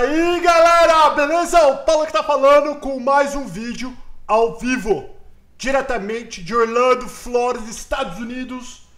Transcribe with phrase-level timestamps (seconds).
[0.00, 1.60] Aí galera, beleza?
[1.66, 3.94] O Paulo que tá falando com mais um vídeo
[4.26, 5.10] ao vivo,
[5.58, 8.88] diretamente de Orlando, Flórida, Estados Unidos.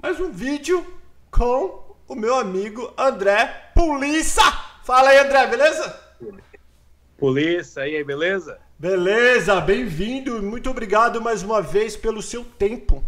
[0.00, 0.86] Mais um vídeo
[1.28, 4.44] com o meu amigo André Polícia.
[4.84, 6.00] Fala aí André, beleza?
[7.18, 8.60] Polícia, aí, beleza?
[8.78, 13.02] Beleza, bem-vindo, muito obrigado mais uma vez pelo seu tempo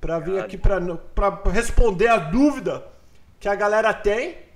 [0.00, 0.80] para vir aqui para
[1.52, 2.84] responder a dúvida
[3.38, 4.49] que a galera tem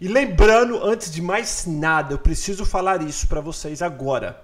[0.00, 4.42] e lembrando, antes de mais nada, eu preciso falar isso para vocês agora.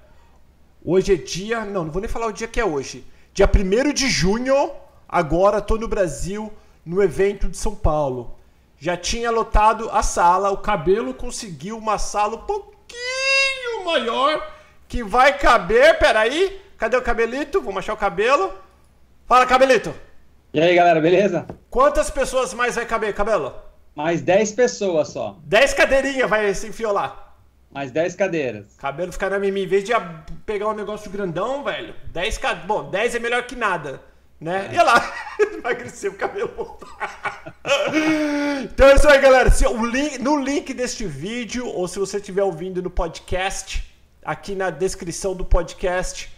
[0.85, 1.65] Hoje é dia.
[1.65, 3.05] Não, não vou nem falar o dia que é hoje.
[3.35, 4.73] Dia 1 de junho,
[5.09, 6.53] agora estou no Brasil,
[6.85, 8.37] no evento de São Paulo.
[8.79, 14.51] Já tinha lotado a sala, o cabelo conseguiu uma sala um pouquinho maior,
[14.89, 15.99] que vai caber.
[15.99, 17.61] Peraí, cadê o cabelito?
[17.61, 18.53] Vou achar o cabelo.
[19.27, 19.95] Fala, cabelito.
[20.53, 21.47] E aí, galera, beleza?
[21.69, 23.55] Quantas pessoas mais vai caber, cabelo?
[23.95, 25.39] Mais 10 pessoas só.
[25.45, 27.35] 10 cadeirinhas vai se enfiolar.
[27.71, 28.67] Mais 10 cadeiras.
[28.79, 29.93] Cabelo ficar na mim, em vez de
[30.45, 31.95] pegar um negócio grandão, velho.
[32.13, 32.67] 10 cadeiras.
[32.67, 34.03] Bom, 10 é melhor que nada.
[34.41, 34.71] Né?
[34.73, 34.75] É.
[34.75, 35.15] E lá,
[35.63, 36.79] vai crescer o cabelo
[38.65, 39.51] então é isso aí, galera.
[39.51, 43.85] Se, o link, no link deste vídeo, ou se você estiver ouvindo no podcast,
[44.25, 46.35] aqui na descrição do podcast,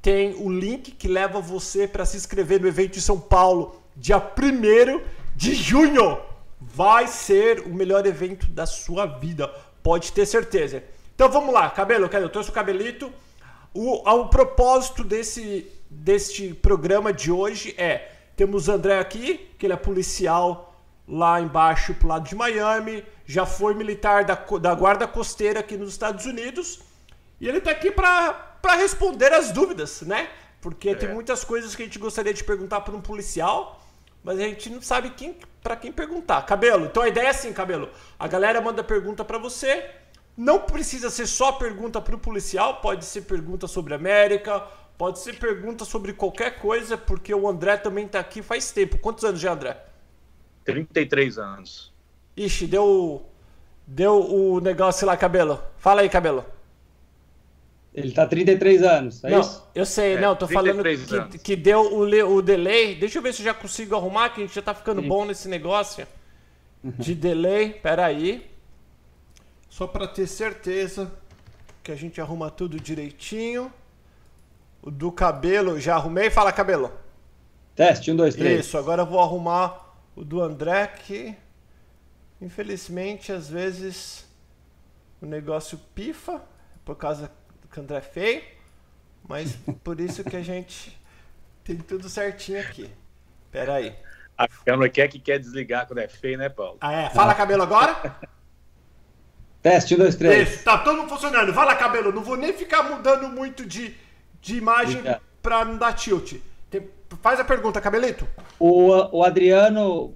[0.00, 4.18] tem o link que leva você para se inscrever no evento de São Paulo, dia
[4.18, 5.00] 1
[5.34, 6.29] de junho
[6.60, 9.48] vai ser o melhor evento da sua vida.
[9.82, 10.84] Pode ter certeza.
[11.14, 13.12] Então vamos lá, cabelo, eu trouxe o cabelito.
[13.72, 19.72] O, o propósito desse, deste programa de hoje é: temos o André aqui, que ele
[19.72, 20.66] é policial
[21.08, 25.90] lá embaixo pro lado de Miami, já foi militar da, da Guarda Costeira aqui nos
[25.90, 26.80] Estados Unidos,
[27.40, 30.28] e ele tá aqui para responder as dúvidas, né?
[30.60, 30.94] Porque é.
[30.94, 33.84] tem muitas coisas que a gente gostaria de perguntar para um policial,
[34.22, 36.42] mas a gente não sabe quem para quem perguntar.
[36.46, 37.90] Cabelo, então a ideia é assim, Cabelo.
[38.18, 39.90] A galera manda pergunta para você.
[40.36, 44.60] Não precisa ser só pergunta para o policial, pode ser pergunta sobre América,
[44.96, 48.98] pode ser pergunta sobre qualquer coisa, porque o André também tá aqui faz tempo.
[48.98, 49.76] Quantos anos já, André?
[50.64, 51.92] 33 anos.
[52.36, 53.26] Ixi, deu
[53.86, 55.60] deu o negócio lá, Cabelo.
[55.78, 56.44] Fala aí, Cabelo.
[57.92, 59.68] Ele tá 33 anos, é não, isso?
[59.74, 60.82] Eu sei, é, não, tô falando
[61.30, 62.94] que, que, deu o, o delay.
[62.94, 65.08] Deixa eu ver se eu já consigo arrumar, que a gente já tá ficando Sim.
[65.08, 66.06] bom nesse negócio
[66.84, 66.92] uhum.
[66.96, 67.72] de delay.
[67.72, 68.48] Pera aí.
[69.68, 71.10] Só para ter certeza
[71.82, 73.72] que a gente arruma tudo direitinho.
[74.80, 76.30] O do cabelo, já arrumei.
[76.30, 76.92] Fala, cabelo.
[77.74, 78.66] Teste, um, dois, três.
[78.66, 81.34] Isso, agora eu vou arrumar o do André, que
[82.40, 84.26] infelizmente às vezes
[85.20, 86.40] o negócio pifa
[86.84, 87.30] por causa
[87.70, 88.42] que o André é feio,
[89.28, 90.98] mas por isso que a gente
[91.62, 92.90] tem tudo certinho aqui.
[93.50, 93.94] Pera aí.
[94.36, 96.78] A câmera quer que quer desligar quando é feio, né, Paulo?
[96.80, 97.10] Ah, é?
[97.10, 98.16] Fala, cabelo, agora?
[99.62, 100.48] Teste, um, dois, três.
[100.48, 101.52] Isso, tá todo funcionando.
[101.52, 102.10] Fala, cabelo.
[102.10, 103.94] Não vou nem ficar mudando muito de,
[104.40, 106.36] de imagem para pra não dar tilt.
[106.70, 106.88] Tem,
[107.20, 108.26] faz a pergunta, cabelito.
[108.58, 110.14] O, o Adriano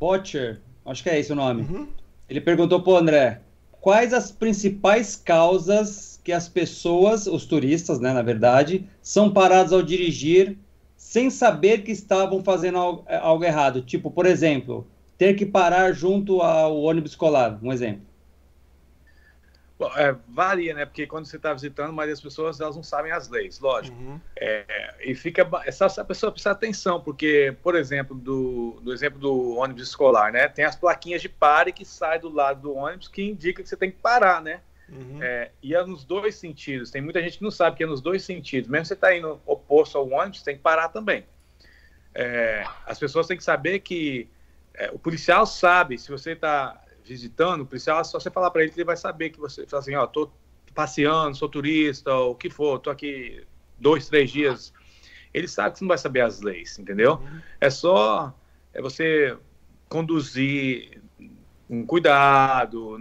[0.00, 1.62] Botcher, acho que é esse o nome.
[1.62, 1.88] Uhum.
[2.28, 3.40] Ele perguntou pro André:
[3.80, 9.82] quais as principais causas que as pessoas, os turistas, né, na verdade, são parados ao
[9.82, 10.56] dirigir
[10.96, 13.82] sem saber que estavam fazendo algo, é, algo errado.
[13.82, 18.02] Tipo, por exemplo, ter que parar junto ao ônibus escolar, um exemplo.
[19.78, 20.86] Bom, é, varia, né?
[20.86, 23.96] Porque quando você está visitando, mas as pessoas elas não sabem as leis, lógico.
[24.00, 24.18] Uhum.
[24.38, 29.56] É, e fica essa, essa pessoa precisa atenção, porque, por exemplo, do, do exemplo do
[29.56, 30.48] ônibus escolar, né?
[30.48, 33.76] Tem as plaquinhas de pare que sai do lado do ônibus que indica que você
[33.76, 34.60] tem que parar, né?
[34.88, 35.22] Uhum.
[35.22, 36.90] É, e é nos dois sentidos.
[36.90, 38.68] Tem muita gente que não sabe que é nos dois sentidos.
[38.68, 41.24] Mesmo você está indo oposto ao ônibus, tem que parar também.
[42.14, 44.28] É, as pessoas têm que saber que
[44.74, 48.70] é, o policial sabe, se você está visitando, o policial, só você falar para ele
[48.70, 50.30] que ele vai saber que você fala assim, ó, tô
[50.74, 53.44] passeando, sou turista, ou o que for, tô aqui
[53.78, 54.72] dois, três dias.
[55.32, 57.14] Ele sabe que você não vai saber as leis, entendeu?
[57.14, 57.40] Uhum.
[57.60, 58.34] É só
[58.72, 59.36] é você
[59.88, 61.00] conduzir
[61.80, 62.98] um cuidado,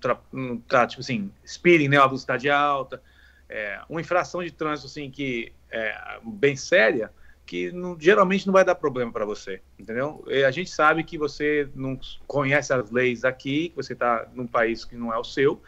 [0.00, 3.02] tra, num tra, tipo assim, speeding, né, uma velocidade alta,
[3.48, 7.10] é, uma infração de trânsito assim que é bem séria,
[7.44, 10.24] que não, geralmente não vai dar problema para você, entendeu?
[10.26, 14.46] E a gente sabe que você não conhece as leis aqui, que você está num
[14.46, 15.62] país que não é o seu,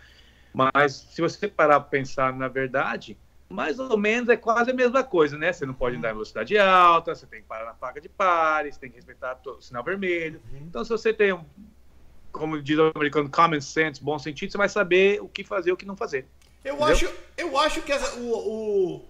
[0.53, 3.17] mas se você parar para pensar na verdade,
[3.49, 5.53] mais ou menos é quase a mesma coisa, né?
[5.53, 8.73] Você não pode andar em velocidade alta, você tem que parar na placa de pare,
[8.73, 10.41] você tem que respeitar o sinal vermelho.
[10.53, 10.67] Uhum.
[10.69, 11.39] Então, se você tem,
[12.31, 15.73] como diz o americano, common sense, bom sentido, você vai saber o que fazer e
[15.73, 16.27] o que não fazer.
[16.65, 19.05] Eu acho, eu acho que o, o,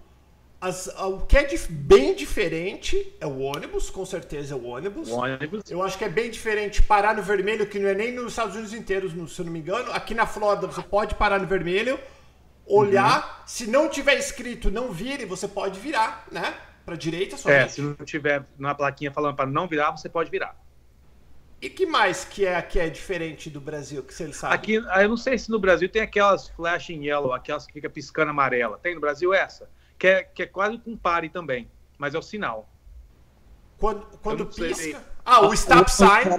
[0.61, 5.09] As, o que é bem diferente é o ônibus, com certeza é o ônibus.
[5.09, 5.69] O ônibus.
[5.69, 8.55] Eu acho que é bem diferente parar no vermelho, que não é nem nos Estados
[8.55, 9.91] Unidos inteiros, se eu não me engano.
[9.91, 11.99] Aqui na Flórida você pode parar no vermelho,
[12.69, 13.39] olhar.
[13.39, 13.47] Uhum.
[13.47, 16.55] Se não tiver escrito não vire, você pode virar, né?
[16.85, 17.59] Pra direita somente.
[17.59, 20.55] É, se não tiver na plaquinha falando para não virar, você pode virar.
[21.61, 24.55] E que mais que é, que é diferente do Brasil, que você sabe?
[24.55, 28.31] Aqui, eu não sei se no Brasil tem aquelas flashing yellow, aquelas que fica piscando
[28.31, 28.77] amarela.
[28.77, 29.69] Tem no Brasil essa?
[29.99, 32.69] que é, que é quase com pare também, mas é o sinal.
[33.77, 35.03] Quando, quando pisca.
[35.25, 36.31] Ah, o stop o, sign.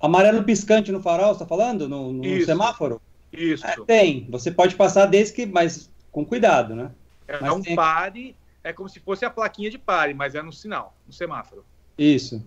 [0.00, 1.88] Amarelo piscante no farol, você tá falando?
[1.88, 3.00] No, no semáforo?
[3.32, 3.66] Isso.
[3.66, 4.26] É, tem.
[4.30, 5.46] Você pode passar desde que.
[5.46, 6.90] Mas com cuidado, né?
[7.26, 7.76] É mas um tem...
[7.76, 11.64] pare, é como se fosse a plaquinha de pare, mas é no sinal, no semáforo.
[11.96, 12.42] Isso.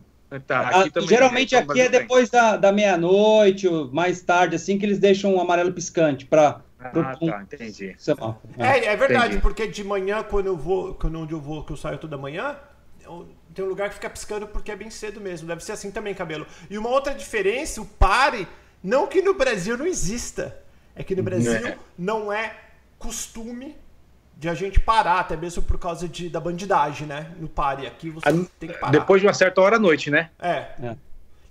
[0.47, 4.97] Tá, aqui ah, geralmente aqui é depois da, da meia-noite, mais tarde, assim, que eles
[4.97, 7.95] deixam um amarelo piscante para ah, tá, entendi.
[8.57, 9.41] É, é verdade, entendi.
[9.41, 12.57] porque de manhã, quando eu vou, quando onde eu vou, que eu saio toda manhã,
[13.03, 15.47] eu, tem um lugar que fica piscando porque é bem cedo mesmo.
[15.47, 16.47] Deve ser assim também, cabelo.
[16.69, 18.47] E uma outra diferença, o pare,
[18.83, 20.57] não que no Brasil não exista,
[20.95, 22.55] é que no Brasil não é, não é
[22.97, 23.75] costume
[24.37, 27.31] de a gente parar, até mesmo por causa de, da bandidagem, né?
[27.37, 27.85] No pare.
[27.85, 28.91] Aqui você a, tem que parar.
[28.91, 30.31] Depois de uma certa hora à noite, né?
[30.39, 30.67] É.
[30.81, 30.97] é.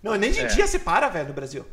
[0.02, 0.46] Não, nem de é.
[0.46, 1.64] dia você para, velho, no Brasil.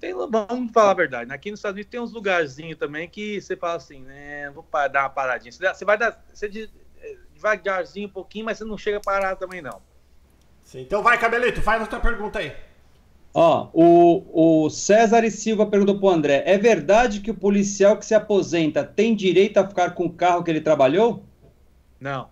[0.00, 1.32] Tem, vamos falar a verdade.
[1.32, 4.50] Aqui nos Estados Unidos tem uns lugarzinhos também que você fala assim, né?
[4.50, 5.52] Vou dar uma paradinha.
[5.52, 6.24] Você vai dar.
[6.32, 6.70] Você
[7.00, 9.80] é, devagarzinho um pouquinho, mas você não chega a parar também, não.
[10.62, 12.56] Sim, então vai, Cabelito, faz outra pergunta aí.
[13.34, 18.04] Ó, o, o César e Silva perguntou pro André: é verdade que o policial que
[18.04, 21.24] se aposenta tem direito a ficar com o carro que ele trabalhou?
[21.98, 22.30] Não.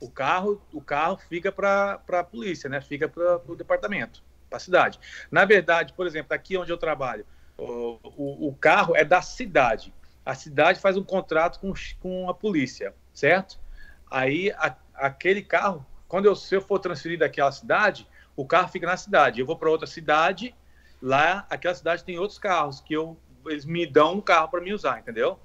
[0.00, 2.80] O carro, o carro fica para a polícia, né?
[2.80, 4.98] Fica para o departamento para a cidade.
[5.30, 7.24] Na verdade, por exemplo, aqui onde eu trabalho,
[7.56, 9.94] o, o, carro é da cidade.
[10.24, 13.58] A cidade faz um contrato com, com a polícia, certo?
[14.10, 18.08] Aí a, aquele carro, quando eu, se eu for transferido daquela cidade,
[18.40, 19.40] o carro fica na cidade.
[19.40, 20.54] Eu vou para outra cidade,
[21.00, 24.72] lá aquela cidade tem outros carros que eu, eles me dão um carro para me
[24.72, 25.38] usar, entendeu?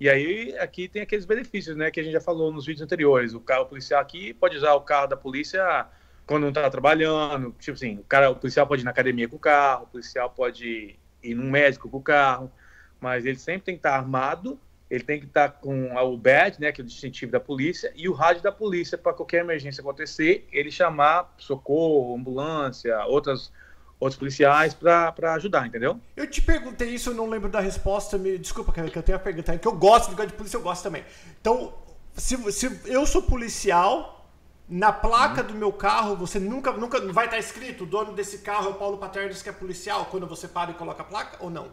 [0.00, 3.34] E aí aqui tem aqueles benefícios, né, que a gente já falou nos vídeos anteriores.
[3.34, 5.86] O carro policial aqui pode usar o carro da polícia
[6.26, 9.36] quando não está trabalhando, tipo assim, o cara, o policial pode ir na academia com
[9.36, 12.52] o carro, o policial pode ir num médico com o carro,
[13.00, 14.60] mas ele sempre tem que estar tá armado,
[14.90, 18.08] ele tem que estar com o badge, né, que é o distintivo da polícia, e
[18.08, 23.52] o rádio da polícia para qualquer emergência acontecer, ele chamar socorro, ambulância, outras
[24.00, 26.00] outros policiais para ajudar, entendeu?
[26.16, 29.20] Eu te perguntei isso, eu não lembro da resposta, me desculpa que eu tenho a
[29.20, 31.04] pergunta, é que eu gosto de polícia, eu gosto também.
[31.40, 31.74] Então,
[32.14, 34.30] se, se eu sou policial,
[34.68, 38.66] na placa do meu carro, você nunca, nunca vai estar escrito o dono desse carro
[38.66, 41.50] é o Paulo Paternos, que é policial, quando você para e coloca a placa, ou
[41.50, 41.68] não?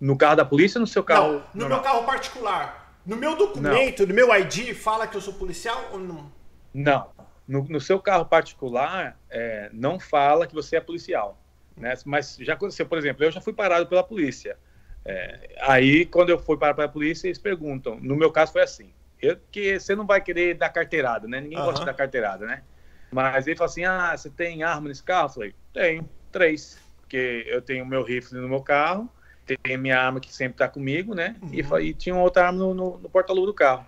[0.00, 1.42] No carro da polícia ou no seu carro?
[1.54, 2.98] Não, no meu carro particular.
[3.04, 4.08] No meu documento, não.
[4.08, 6.32] no meu ID, fala que eu sou policial ou não?
[6.72, 7.10] Não.
[7.46, 11.38] No, no seu carro particular, é, não fala que você é policial.
[11.76, 11.94] Né?
[12.04, 14.56] Mas já aconteceu, por exemplo, eu já fui parado pela polícia.
[15.04, 17.98] É, aí, quando eu fui parado pela polícia, eles perguntam.
[18.00, 18.92] No meu caso, foi assim
[19.24, 21.40] eu, que você não vai querer dar carteirada, né?
[21.40, 21.64] Ninguém uhum.
[21.64, 22.62] gosta de dar carteirada, né?
[23.10, 25.26] Mas ele falou assim: ah, você tem arma nesse carro?
[25.26, 26.78] Eu falei: tenho, três.
[27.00, 29.08] Porque eu tenho meu rifle no meu carro,
[29.44, 31.36] tenho minha arma que sempre tá comigo, né?
[31.42, 31.80] Uhum.
[31.80, 33.86] E, e, tinha outra arma no, no, no porta-luva do carro.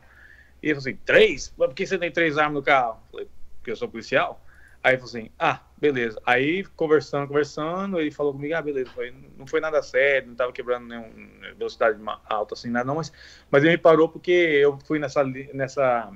[0.63, 1.49] E ele falou assim: três?
[1.49, 3.01] Por que você tem três armas no carro?
[3.07, 4.41] Eu falei: porque eu sou policial.
[4.83, 6.21] Aí ele falou assim: ah, beleza.
[6.25, 8.91] Aí, conversando, conversando, ele falou comigo: ah, beleza.
[8.91, 11.09] Foi, não foi nada sério, não tava quebrando nenhuma
[11.57, 11.99] velocidade
[12.29, 12.97] alta assim, nada, não.
[12.97, 13.13] Mas,
[13.51, 15.25] mas ele me parou porque eu fui nessa.
[15.53, 16.13] nessa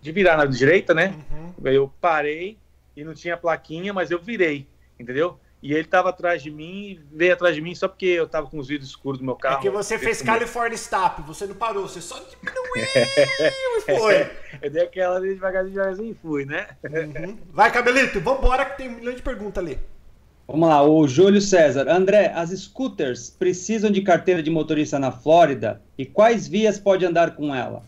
[0.00, 1.14] de virar na direita, né?
[1.30, 1.54] Uhum.
[1.64, 2.56] Eu parei
[2.96, 4.66] e não tinha plaquinha, mas eu virei,
[4.98, 5.38] entendeu?
[5.62, 8.58] E ele tava atrás de mim, veio atrás de mim só porque eu tava com
[8.58, 9.58] os vidros escuros do meu carro.
[9.58, 12.64] É que você fez California Stop, você não parou, você só diminuiu
[13.76, 14.30] e foi.
[14.62, 16.68] eu dei aquela devagarzinho, devagarzinho e fui, né?
[16.84, 17.36] Uhum.
[17.52, 19.78] Vai, Cabelito, vambora que tem um milhão de perguntas ali.
[20.48, 21.88] Vamos lá, o Júlio César.
[21.88, 27.36] André, as scooters precisam de carteira de motorista na Flórida e quais vias pode andar
[27.36, 27.84] com ela?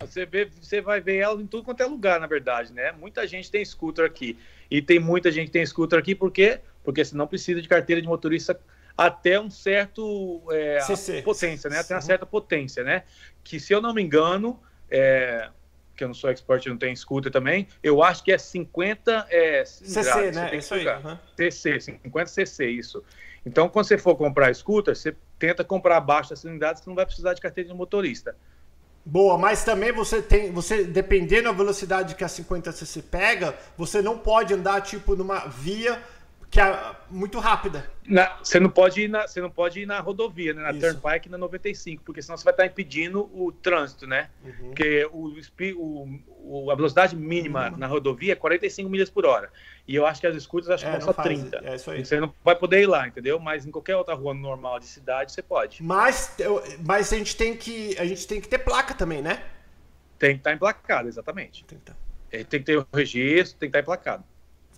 [0.00, 2.92] Você, vê, você vai ver ela em tudo quanto é lugar, na verdade, né?
[2.92, 4.38] Muita gente tem scooter aqui.
[4.70, 6.60] E tem muita gente que tem scooter aqui, por quê?
[6.82, 8.58] Porque você não precisa de carteira de motorista
[8.96, 10.78] até um certo é,
[11.22, 11.78] potência, né?
[11.78, 13.02] Até uma certa potência, né?
[13.42, 15.48] Que se eu não me engano, é,
[15.96, 19.64] que eu não sou expert, não tenho scooter também, eu acho que é 50 é,
[19.64, 20.56] CC, né?
[20.56, 20.86] Isso aí.
[20.86, 21.18] Uhum.
[21.36, 23.04] CC, 50 CC, isso.
[23.46, 27.04] Então, quando você for comprar scooter, você tenta comprar abaixo da cilindrada, você não vai
[27.04, 28.34] precisar de carteira de motorista.
[29.06, 34.16] Boa, mas também você tem, você dependendo da velocidade que a 50cc pega, você não
[34.16, 36.02] pode andar tipo numa via
[36.54, 37.90] que é muito rápida.
[38.06, 41.00] Na, você não pode ir na, você não pode ir na rodovia, né, na Isso.
[41.00, 44.30] Turnpike na 95, porque senão você vai estar impedindo o trânsito, né?
[44.44, 44.68] Uhum.
[44.68, 45.34] Porque o,
[46.44, 47.76] o, a velocidade mínima uhum.
[47.76, 49.50] na rodovia é 45 milhas por hora.
[49.86, 51.60] E eu acho que as escutas acho que é, só 30.
[51.64, 52.04] É isso aí.
[52.04, 53.40] Você não vai poder ir lá, entendeu?
[53.40, 55.82] Mas em qualquer outra rua normal de cidade você pode.
[55.82, 56.36] Mas,
[56.86, 59.42] mas a gente tem que a gente tem que ter placa também, né?
[60.20, 61.64] Tem que estar emplacado, exatamente.
[61.64, 61.96] Tem que, estar.
[62.30, 64.22] É, tem que ter o registro, tem que estar emplacado.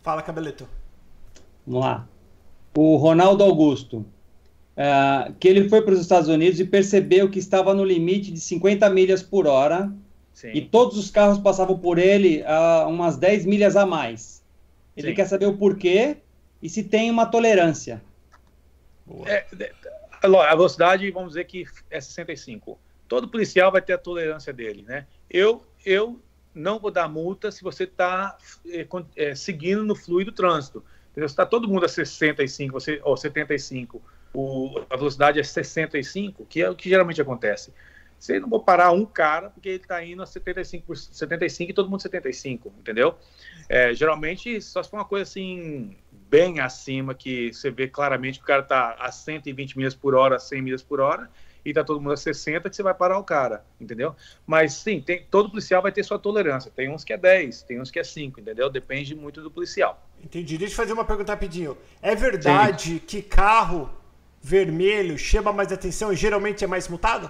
[0.03, 0.67] Fala, Cabeleto.
[1.67, 2.09] Vamos lá.
[2.77, 4.05] O Ronaldo Augusto.
[4.77, 8.39] Uh, que ele foi para os Estados Unidos e percebeu que estava no limite de
[8.39, 9.91] 50 milhas por hora
[10.35, 10.51] Sim.
[10.53, 14.45] e todos os carros passavam por ele a umas 10 milhas a mais.
[14.95, 15.15] Ele Sim.
[15.15, 16.19] quer saber o porquê
[16.63, 18.03] e se tem uma tolerância.
[19.25, 19.47] É,
[20.23, 22.79] a velocidade, vamos dizer que é 65.
[23.09, 25.07] Todo policial vai ter a tolerância dele, né?
[25.31, 26.21] Eu, eu
[26.55, 28.37] não vou dar multa se você está
[28.69, 30.35] é, é, seguindo no fluido do
[31.17, 34.03] Se está todo mundo a 65 você, ou 75,
[34.35, 37.73] o, a velocidade é 65, que é o que geralmente acontece.
[38.19, 41.89] Você não vou parar um cara porque ele está indo a 75, 75 e todo
[41.89, 43.15] mundo 75, entendeu?
[43.67, 48.45] É, geralmente, só se for uma coisa assim, bem acima, que você vê claramente que
[48.45, 51.31] o cara está a 120 milhas por hora, 100 milhas por hora,
[51.67, 54.15] e tá todo mundo a 60 que você vai parar o cara, entendeu?
[54.47, 56.71] Mas sim, tem, todo policial vai ter sua tolerância.
[56.71, 58.71] Tem uns que é 10, tem uns que é 5, entendeu?
[58.71, 60.09] Depende muito do policial.
[60.23, 60.57] Entendi.
[60.57, 61.77] Deixa eu fazer uma pergunta rapidinho.
[62.01, 62.99] É verdade sim.
[63.01, 63.91] que carro
[64.41, 67.29] vermelho chama mais atenção e geralmente é mais multado?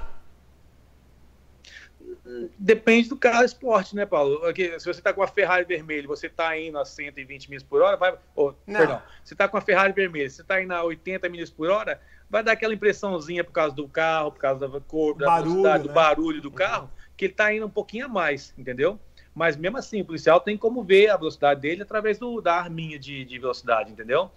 [2.59, 4.43] Depende do carro esporte, né, Paulo?
[4.55, 7.97] se você está com a Ferrari vermelha você está indo a 120 milhas por hora,
[7.97, 8.19] vai.
[8.35, 9.01] Oh, perdão.
[9.25, 12.43] Você está com a Ferrari vermelha, você está indo a 80 milhas por hora, vai
[12.43, 15.89] dar aquela impressãozinha por causa do carro, por causa da cor, da barulho, velocidade, né?
[15.89, 18.99] do barulho do carro, que ele está indo um pouquinho a mais, entendeu?
[19.35, 22.99] Mas mesmo assim, o policial tem como ver a velocidade dele através do, da arminha
[22.99, 24.31] de, de velocidade, entendeu?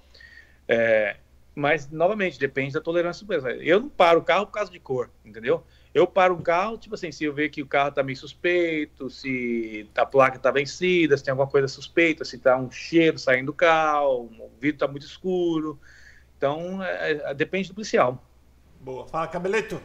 [0.67, 1.15] É,
[1.55, 5.09] mas, novamente, depende da tolerância do Eu não paro o carro por causa de cor,
[5.25, 5.63] entendeu?
[5.93, 9.09] Eu paro um carro, tipo assim, se eu ver que o carro tá meio suspeito,
[9.09, 13.47] se a placa tá vencida, se tem alguma coisa suspeita, se tá um cheiro saindo
[13.47, 15.79] do carro, o vidro tá muito escuro,
[16.39, 18.23] então, é, é, depende do policial.
[18.79, 19.05] Boa.
[19.07, 19.81] Fala, Cabeleto.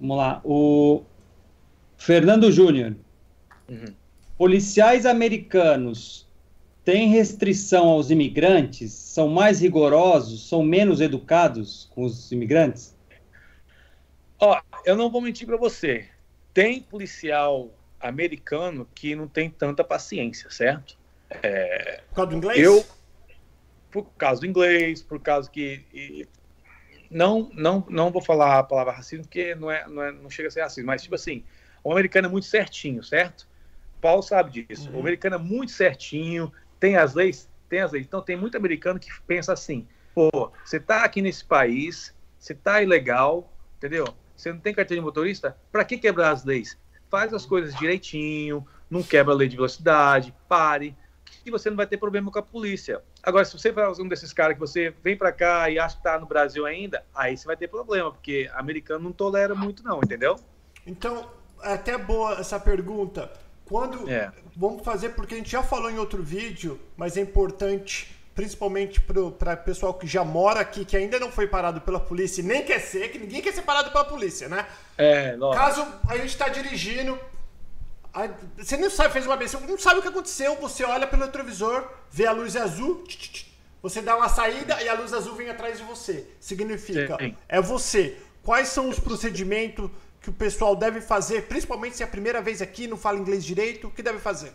[0.00, 0.40] Vamos lá.
[0.42, 1.04] O
[1.98, 2.96] Fernando Júnior.
[3.68, 3.94] Uhum.
[4.38, 6.26] Policiais americanos
[6.86, 8.92] têm restrição aos imigrantes?
[8.92, 10.48] São mais rigorosos?
[10.48, 12.96] São menos educados com os imigrantes?
[14.40, 16.08] Ó, eu não vou mentir para você.
[16.54, 20.96] Tem policial americano que não tem tanta paciência, certo?
[21.42, 22.00] É...
[22.08, 22.58] Por causa do inglês?
[22.58, 22.82] Eu
[23.92, 26.26] por causa do inglês, por causa que e,
[27.10, 30.48] não não não vou falar a palavra racismo porque não é, não é não chega
[30.48, 31.44] a ser racismo, mas tipo assim,
[31.84, 33.46] o americano é muito certinho, certo?
[34.00, 34.90] Paulo sabe disso.
[34.90, 34.96] Uhum.
[34.96, 38.06] O americano é muito certinho, tem as leis, tem as leis.
[38.06, 42.82] Então tem muito americano que pensa assim: pô, você tá aqui nesse país, você tá
[42.82, 44.06] ilegal, entendeu?
[44.34, 46.76] Você não tem carteira de motorista, para que quebrar as leis?
[47.08, 50.96] Faz as coisas direitinho, não quebra a lei de velocidade, pare,
[51.44, 53.02] e você não vai ter problema com a polícia.
[53.22, 56.00] Agora, se você for um desses caras que você vem para cá e acha que
[56.00, 59.98] está no Brasil ainda, aí você vai ter problema, porque americano não tolera muito, não,
[59.98, 60.36] entendeu?
[60.84, 61.30] Então,
[61.62, 63.30] é até boa essa pergunta.
[63.64, 64.10] Quando.
[64.10, 64.32] É.
[64.56, 69.56] Vamos fazer, porque a gente já falou em outro vídeo, mas é importante, principalmente para
[69.56, 72.80] pessoal que já mora aqui, que ainda não foi parado pela polícia e nem quer
[72.80, 74.66] ser, que ninguém quer ser parado pela polícia, né?
[74.98, 75.64] É, lógico.
[75.64, 77.18] Caso a gente está dirigindo,
[78.58, 80.56] você não sabe, fez uma você não sabe o que aconteceu.
[80.56, 83.04] Você olha pelo retrovisor, vê a luz azul,
[83.82, 86.26] você dá uma saída e a luz azul vem atrás de você.
[86.38, 87.36] Significa, Sim.
[87.48, 88.18] é você.
[88.42, 89.90] Quais são os procedimentos
[90.20, 93.44] que o pessoal deve fazer, principalmente se é a primeira vez aqui, não fala inglês
[93.44, 94.52] direito, o que deve fazer?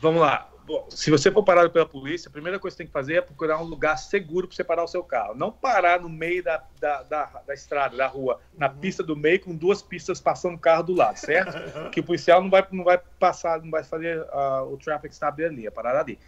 [0.00, 0.48] Vamos lá.
[0.90, 3.20] Se você for parado pela polícia, a primeira coisa que você tem que fazer é
[3.20, 5.34] procurar um lugar seguro para você parar o seu carro.
[5.34, 8.78] Não parar no meio da, da, da, da estrada, da rua, na uhum.
[8.78, 11.90] pista do meio, com duas pistas passando o carro do lado, certo?
[11.90, 15.44] que o policial não vai, não vai passar, não vai fazer uh, o traffic stop
[15.44, 16.18] ali, a parada ali.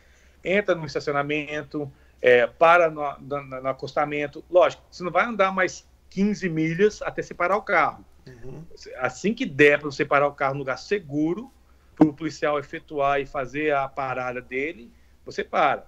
[0.44, 1.90] Entra no estacionamento,
[2.20, 4.44] é, para no, no, no, acostamento.
[4.50, 8.04] Lógico, você não vai andar mais 15 milhas até separar o carro.
[8.26, 8.64] Uhum.
[8.98, 11.52] Assim que der para você parar o carro no lugar seguro,
[11.98, 14.90] para o policial efetuar e fazer a parada dele,
[15.24, 15.84] você para.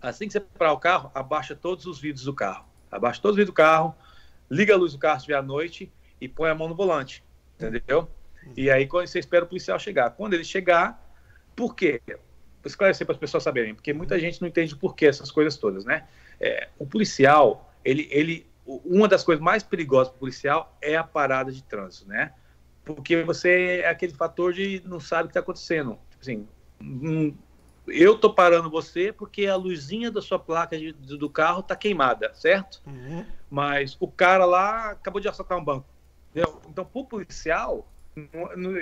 [0.00, 2.66] Assim que você parar o carro, abaixa todos os vidros do carro.
[2.90, 3.96] Abaixa todos os vidros do carro,
[4.50, 7.24] liga a luz do carro se vier à noite e põe a mão no volante.
[7.54, 8.08] Entendeu?
[8.56, 10.10] E aí você espera o policial chegar.
[10.10, 11.00] Quando ele chegar,
[11.56, 12.02] por quê?
[12.06, 15.56] Vou esclarecer para as pessoas saberem, porque muita gente não entende o porquê essas coisas
[15.56, 16.06] todas, né?
[16.40, 21.04] É, o policial, ele, ele, uma das coisas mais perigosas para o policial é a
[21.04, 22.32] parada de trânsito, né?
[22.84, 25.98] Porque você é aquele fator de não sabe o que está acontecendo.
[26.10, 26.48] Tipo assim,
[27.86, 32.32] eu tô parando você porque a luzinha da sua placa de, do carro tá queimada,
[32.34, 32.80] certo?
[32.86, 33.24] Uhum.
[33.50, 35.86] Mas o cara lá acabou de assaltar um banco.
[36.30, 36.60] Entendeu?
[36.68, 37.86] Então, pro policial,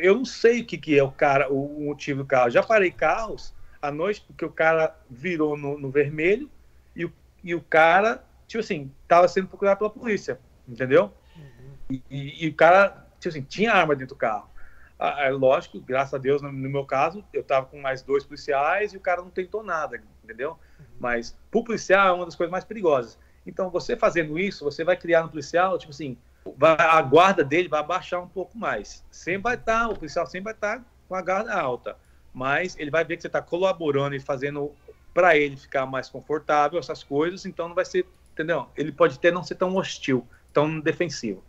[0.02, 2.50] eu não sei o que, que é o cara, o motivo do carro.
[2.50, 6.50] Já parei carros à noite porque o cara virou no, no vermelho
[6.94, 10.38] e o, e o cara, tipo assim, tava sendo procurado pela polícia,
[10.68, 11.12] entendeu?
[11.36, 12.00] Uhum.
[12.10, 14.50] E, e, o cara, tipo assim, tinha arma dentro do carro.
[14.98, 18.24] Ah, é lógico, graças a Deus, no, no, meu caso, eu tava com mais dois
[18.24, 20.58] policiais e o cara não tentou nada, entendeu?
[20.78, 20.86] Uhum.
[20.98, 23.18] Mas pro policial é uma das coisas mais perigosas.
[23.46, 26.18] Então, você fazendo isso, você vai criar no policial, tipo assim,
[26.56, 29.02] vai, a guarda dele vai abaixar um pouco mais.
[29.10, 31.96] Sempre vai estar, tá, o policial sempre vai estar tá com a guarda alta,
[32.32, 34.72] mas ele vai ver que você está colaborando e fazendo
[35.12, 38.68] para ele ficar mais confortável essas coisas, então não vai ser, entendeu?
[38.76, 41.42] Ele pode até não ser tão hostil, tão defensivo.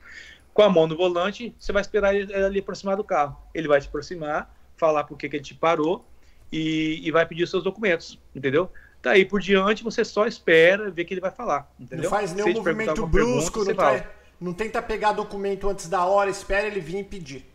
[0.53, 3.37] Com a mão no volante, você vai esperar ele, ele aproximar do carro.
[3.53, 6.05] Ele vai se aproximar, falar por que, que ele te parou
[6.51, 8.69] e, e vai pedir os seus documentos, entendeu?
[9.01, 12.03] Daí por diante, você só espera ver que ele vai falar, entendeu?
[12.03, 16.29] Não faz nenhum movimento brusco, pergunta, não, tá, não tenta pegar documento antes da hora,
[16.29, 17.45] espera ele vir e pedir.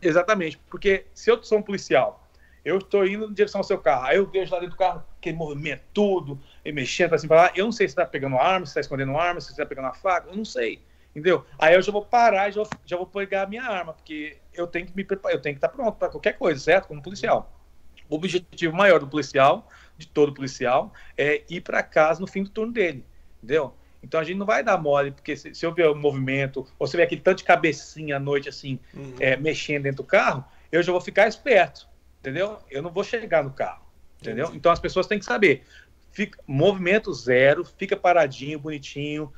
[0.00, 2.28] Exatamente, porque se eu sou um policial,
[2.64, 5.02] eu estou indo em direção ao seu carro, aí eu vejo lá dentro do carro
[5.18, 8.64] aquele movimento tudo, e mexendo assim para lá, eu não sei se está pegando arma,
[8.64, 10.80] se está escondendo arma, se está pegando a faca, eu não sei,
[11.18, 11.44] entendeu?
[11.58, 14.66] Aí eu já vou parar e já, já vou pegar a minha arma, porque eu
[14.66, 16.88] tenho que me preparar, eu tenho que estar pronto para qualquer coisa, certo?
[16.88, 17.52] Como policial.
[18.08, 22.50] O objetivo maior do policial, de todo policial, é ir para casa no fim do
[22.50, 23.04] turno dele,
[23.42, 23.74] entendeu?
[24.02, 26.86] Então a gente não vai dar mole, porque se, se eu ver o movimento, ou
[26.86, 29.14] se ver aquele tanto de cabecinha à noite assim, uhum.
[29.18, 31.88] é, mexendo dentro do carro, eu já vou ficar esperto,
[32.20, 32.58] entendeu?
[32.70, 33.84] Eu não vou chegar no carro,
[34.20, 34.52] entendeu?
[34.54, 35.64] Então as pessoas têm que saber.
[36.12, 39.32] Fica, movimento zero, fica paradinho, bonitinho,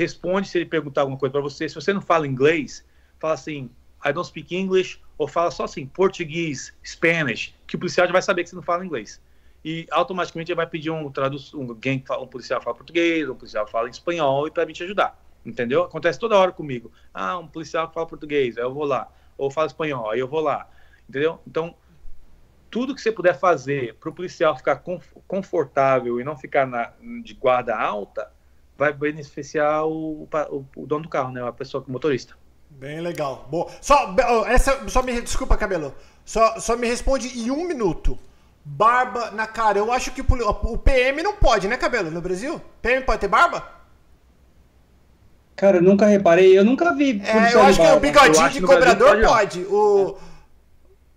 [0.00, 1.68] responde se ele perguntar alguma coisa para você.
[1.68, 2.84] Se você não fala inglês,
[3.18, 3.70] fala assim,
[4.04, 8.22] I don't speak English, ou fala só assim, português, Spanish, que o policial já vai
[8.22, 9.20] saber que você não fala inglês
[9.64, 13.88] e automaticamente ele vai pedir um tradução, alguém, um policial fala português, um policial fala
[13.88, 15.82] espanhol e para mim te ajudar, entendeu?
[15.82, 16.90] Acontece toda hora comigo.
[17.12, 20.40] Ah, um policial fala português, aí eu vou lá, ou fala espanhol, aí eu vou
[20.40, 20.68] lá,
[21.08, 21.40] entendeu?
[21.46, 21.74] Então,
[22.70, 24.82] tudo que você puder fazer para o policial ficar
[25.26, 28.30] confortável e não ficar na, de guarda alta,
[28.80, 31.46] vai beneficiar o, o, o dono do carro, né?
[31.46, 32.34] A pessoa, o motorista.
[32.70, 33.46] Bem legal.
[33.50, 34.16] Bom, só
[34.46, 35.94] essa, só me desculpa, cabelo.
[36.24, 38.18] Só, só me responde em um minuto.
[38.64, 39.78] Barba na cara.
[39.78, 42.58] Eu acho que o PM não pode, né, cabelo, no Brasil?
[42.80, 43.70] PM pode ter barba?
[45.56, 47.20] Cara, eu nunca reparei, eu nunca vi.
[47.22, 49.60] É, eu acho que o bigodinho de cobrador pode.
[49.64, 50.16] O...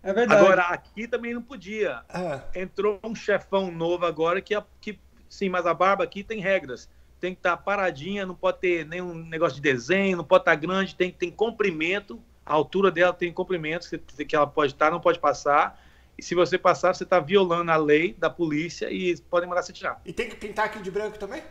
[0.01, 0.43] É verdade.
[0.43, 2.01] Agora, aqui também não podia.
[2.13, 2.61] É.
[2.61, 4.99] Entrou um chefão novo agora que, que,
[5.29, 6.89] sim, mas a barba aqui tem regras.
[7.23, 10.51] Tem que estar tá paradinha, não pode ter nenhum negócio de desenho, não pode estar
[10.51, 12.21] tá grande, tem, tem comprimento.
[12.45, 15.81] A altura dela tem comprimento que, que ela pode estar, tá, não pode passar.
[16.17, 19.71] E se você passar, você está violando a lei da polícia e podem mandar você
[19.71, 20.01] tirar.
[20.05, 21.41] E tem que pintar aqui de branco também?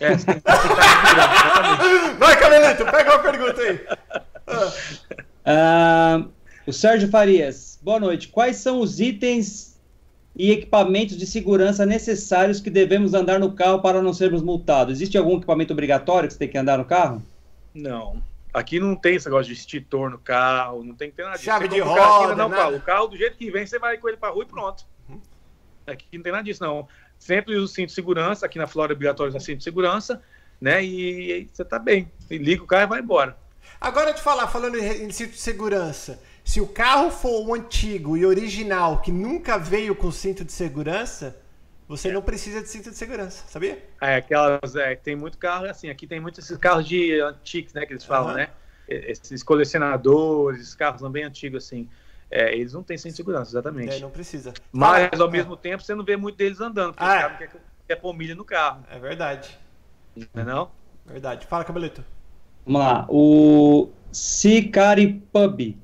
[0.00, 2.16] É, você tem que pintar aqui de branco, exatamente.
[2.18, 3.86] Vai, Cabelito, pega uma pergunta aí.
[5.44, 6.22] Ah.
[6.24, 6.32] Uh,
[6.66, 8.28] o Sérgio Farias, boa noite.
[8.28, 9.69] Quais são os itens
[10.36, 14.94] e equipamentos de segurança necessários que devemos andar no carro para não sermos multados?
[14.94, 17.22] Existe algum equipamento obrigatório que você tem que andar no carro?
[17.74, 18.22] Não.
[18.52, 21.44] Aqui não tem esse negócio de extintor no carro, não tem que ter nada disso.
[21.44, 22.76] Chave de roda, não, nada.
[22.76, 24.84] O carro, do jeito que vem, você vai com ele para rua e pronto.
[25.08, 25.20] Uhum.
[25.86, 26.88] Aqui não tem nada disso, não.
[27.18, 30.20] Sempre usa o cinto de segurança, aqui na Flórida é obrigatório usar cinto de segurança,
[30.60, 30.82] né?
[30.82, 32.10] E, e você tá bem.
[32.28, 33.36] E liga o carro e vai embora.
[33.80, 38.24] Agora te falar, falando em cinto de segurança, se o carro for o antigo e
[38.24, 41.36] original que nunca veio com cinto de segurança,
[41.86, 42.12] você é.
[42.12, 43.84] não precisa de cinto de segurança, sabia?
[44.00, 44.76] É, aquelas.
[44.76, 47.84] É, tem muito carro assim, aqui tem muitos esses carros de antigos, né?
[47.84, 48.36] Que eles falam, uhum.
[48.36, 48.48] né?
[48.88, 51.88] Esses colecionadores, esses carros bem antigos, assim.
[52.30, 53.96] É, eles não têm cinto de segurança, exatamente.
[53.96, 54.52] É, não precisa.
[54.70, 57.50] Mas, ao mesmo tempo, você não vê muito deles andando, porque ah, quer,
[57.88, 58.84] quer pôr milha no carro.
[58.88, 59.58] É verdade.
[60.16, 60.70] Não é não?
[61.04, 61.46] Verdade.
[61.46, 62.04] Fala, Cabelito.
[62.64, 63.06] Vamos lá.
[63.08, 65.76] O Sicari Pub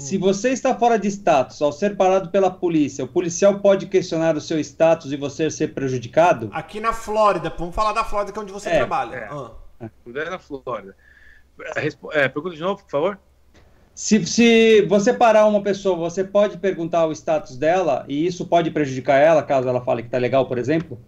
[0.00, 4.36] se você está fora de status ao ser parado pela polícia, o policial pode questionar
[4.36, 6.48] o seu status e você ser prejudicado?
[6.52, 9.16] Aqui na Flórida, vamos falar da Flórida que é onde você é, trabalha.
[9.16, 9.28] É.
[9.30, 9.52] Ah.
[9.80, 10.96] É na Flórida.
[12.12, 13.18] É, pergunta de novo, por favor.
[13.94, 18.70] Se, se você parar uma pessoa, você pode perguntar o status dela e isso pode
[18.70, 20.98] prejudicar ela, caso ela fale que está legal, por exemplo?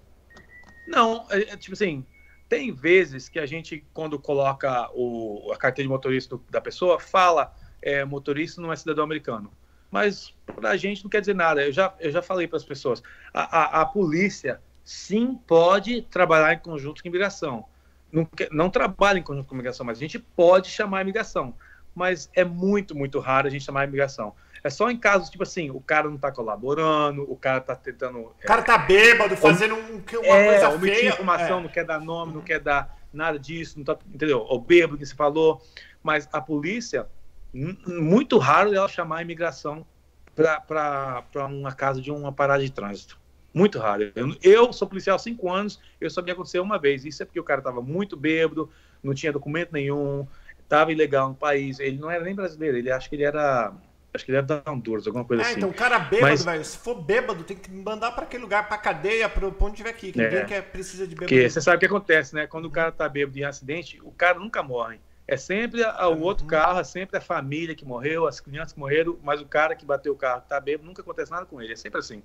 [0.86, 2.04] Não, é, é, tipo assim,
[2.48, 7.54] tem vezes que a gente, quando coloca o, a carteira de motorista da pessoa, fala
[7.82, 9.50] é, motorista não é cidadão americano.
[9.90, 11.62] Mas para a gente não quer dizer nada.
[11.62, 13.02] Eu já, eu já falei para as pessoas:
[13.34, 17.66] a, a, a, polícia sim pode trabalhar em conjunto com a imigração.
[18.10, 21.54] Não, não trabalha em conjunto com a imigração, mas a gente pode chamar a imigração.
[21.94, 24.34] Mas é muito, muito raro a gente chamar a imigração.
[24.64, 28.18] É só em casos, tipo assim, o cara não tá colaborando, o cara tá tentando.
[28.20, 31.08] O cara tá bêbado, fazendo um, uma é, coisa feia.
[31.10, 31.62] informação, é.
[31.62, 34.46] não quer dar nome, não quer dar nada disso, não tá, entendeu?
[34.48, 35.60] O bêbado que você falou.
[36.02, 37.06] Mas a polícia,
[37.52, 39.86] muito raro ela chamar a imigração
[40.34, 43.20] para uma casa de uma parada de trânsito.
[43.52, 44.10] Muito raro.
[44.14, 47.04] Eu, eu sou policial há cinco anos, eu só me aconteceu uma vez.
[47.04, 48.70] Isso é porque o cara estava muito bêbado,
[49.02, 50.26] não tinha documento nenhum,
[50.62, 51.78] estava ilegal no país.
[51.78, 53.72] Ele não era nem brasileiro, ele acho que ele era.
[54.14, 55.56] Acho que ele era da Honduras, alguma coisa é, assim.
[55.56, 56.44] então o cara bêbado, Mas...
[56.44, 56.64] velho.
[56.64, 60.12] Se for bêbado, tem que mandar para aquele lugar, para cadeia, para onde tiver aqui.
[60.12, 61.28] Que é, ninguém quer, precisa de bêbado.
[61.28, 62.46] Porque você sabe o que acontece, né?
[62.46, 65.00] Quando o cara tá bêbado em acidente, o cara nunca morre.
[65.32, 66.20] É sempre o uhum.
[66.20, 69.74] outro carro, é sempre a família que morreu, as crianças que morreram, mas o cara
[69.74, 71.72] que bateu o carro tá bêbado, nunca acontece nada com ele.
[71.72, 72.22] É sempre assim.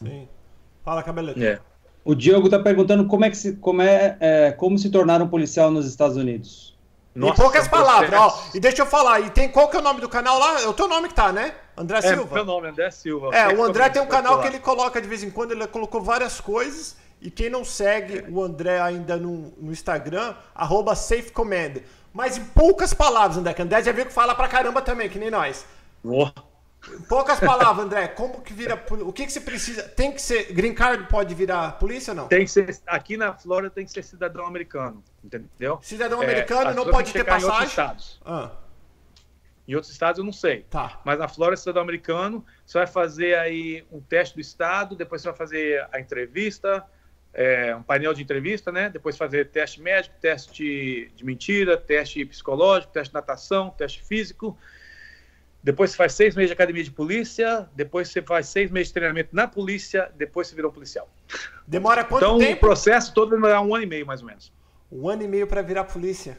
[0.00, 0.28] Sim.
[0.84, 1.44] Fala, Cabeleta.
[1.44, 1.60] É.
[2.04, 5.26] O Diogo está perguntando como é que se, como é, é, como se tornar um
[5.26, 6.78] policial nos Estados Unidos.
[7.12, 8.50] Nossa, em poucas palavras, ó.
[8.54, 10.60] E deixa eu falar, e tem qual que é o nome do canal lá?
[10.60, 11.56] É o teu nome que tá, né?
[11.76, 12.30] André Silva.
[12.30, 13.34] É, meu nome, André Silva.
[13.34, 16.00] É, o André tem um canal que ele coloca de vez em quando, ele colocou
[16.00, 16.96] várias coisas.
[17.20, 21.80] E quem não segue o André ainda no, no Instagram, arroba SafeCommand.
[22.14, 25.18] Mas em poucas palavras, André, que André já viu que fala pra caramba também, que
[25.18, 25.66] nem nós.
[26.04, 26.28] Oh.
[26.88, 28.80] Em poucas palavras, André, como que vira.
[28.90, 29.82] O que, que você precisa?
[29.82, 30.52] Tem que ser.
[30.52, 32.28] Green card pode virar polícia ou não?
[32.28, 32.78] Tem que ser.
[32.86, 35.02] Aqui na Flórida tem que ser cidadão americano.
[35.24, 35.80] Entendeu?
[35.82, 37.48] Cidadão é, americano não pode ter passagem.
[37.48, 38.20] Em outros estados.
[38.24, 38.50] Ah.
[39.66, 40.66] Em outros estados eu não sei.
[40.70, 41.00] Tá.
[41.04, 45.28] Mas na Flórida, cidadão americano, você vai fazer aí um teste do estado, depois você
[45.28, 46.84] vai fazer a entrevista,
[47.34, 48.88] é, um painel de entrevista, né?
[48.88, 54.56] Depois fazer teste médico, teste de mentira, teste psicológico, teste de natação, teste físico.
[55.62, 58.94] Depois você faz seis meses de academia de polícia, depois você faz seis meses de
[58.94, 61.08] treinamento na polícia, depois você virou um policial.
[61.66, 62.50] Demora quanto então, tempo?
[62.50, 64.52] Então o processo todo vai demorar um ano e meio, mais ou menos.
[64.92, 66.38] Um ano e meio para virar polícia.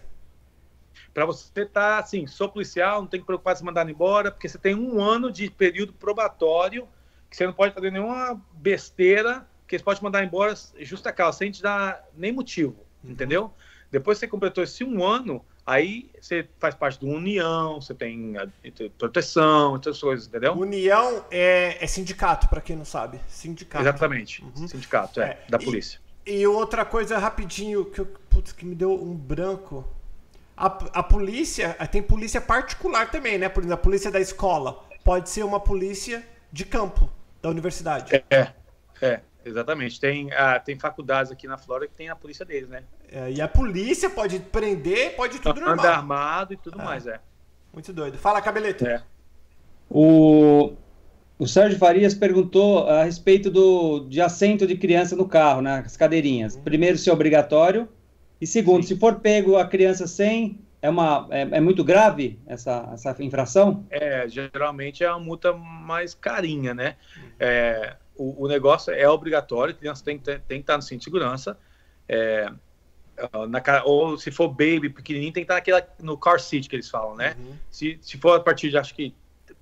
[1.12, 4.32] Para você estar tá, assim, sou policial, não tem que preocupar de se mandar embora,
[4.32, 6.88] porque você tem um ano de período probatório,
[7.30, 11.52] que você não pode fazer nenhuma besteira, que você pode mandar embora justa causa, sem
[11.52, 13.12] te dar nem motivo, uhum.
[13.12, 13.54] entendeu?
[13.92, 17.94] Depois que você completou esse um ano, Aí você faz parte de uma união, você
[17.96, 18.36] tem
[19.00, 20.54] proteção, outras coisas, entendeu?
[20.54, 23.20] União é, é sindicato, para quem não sabe.
[23.28, 23.84] Sindicato.
[23.84, 24.44] Exatamente.
[24.44, 24.68] Uhum.
[24.68, 26.00] Sindicato, é, é, da polícia.
[26.24, 29.84] E, e, outra coisa rapidinho que, eu, putz, que me deu um branco.
[30.56, 33.50] A, a polícia, tem polícia particular também, né?
[33.50, 37.10] Por exemplo, a polícia da escola pode ser uma polícia de campo
[37.42, 38.16] da universidade.
[38.30, 38.54] É,
[39.02, 39.22] é.
[39.46, 40.00] Exatamente.
[40.00, 42.84] Tem, ah, tem faculdades aqui na Flórida que tem a polícia deles, né?
[43.12, 45.86] É, e a polícia pode prender, pode tudo normal.
[45.86, 46.84] Anda armado e tudo é.
[46.84, 47.20] mais, é.
[47.72, 48.18] Muito doido.
[48.18, 48.88] Fala, Cabeleto.
[48.88, 49.04] É.
[49.90, 50.74] O,
[51.38, 55.84] o Sérgio Farias perguntou a respeito do, de assento de criança no carro, né?
[55.86, 56.56] As cadeirinhas.
[56.56, 56.64] Uhum.
[56.64, 57.88] Primeiro, se é obrigatório.
[58.42, 58.96] E segundo, Sim.
[58.96, 63.86] se for pego a criança sem, é, uma, é, é, muito grave essa, essa infração?
[63.90, 66.96] É, geralmente é uma multa mais carinha, né?
[67.18, 67.30] Uhum.
[67.40, 71.00] É, o, o, negócio é obrigatório, a criança tem, tem, tem que estar no cinto
[71.00, 71.58] de segurança.
[72.08, 72.52] É,
[73.50, 76.90] na, ou se for baby pequenininho, tem que estar naquela, no car seat que eles
[76.90, 77.36] falam, né?
[77.40, 77.56] Uhum.
[77.72, 79.14] Se, se for a partir de, acho que.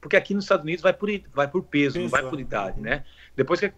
[0.01, 2.41] Porque aqui nos Estados Unidos vai por, vai por peso, não vai por é.
[2.41, 2.83] idade, uhum.
[2.83, 3.05] né?
[3.35, 3.71] Depois que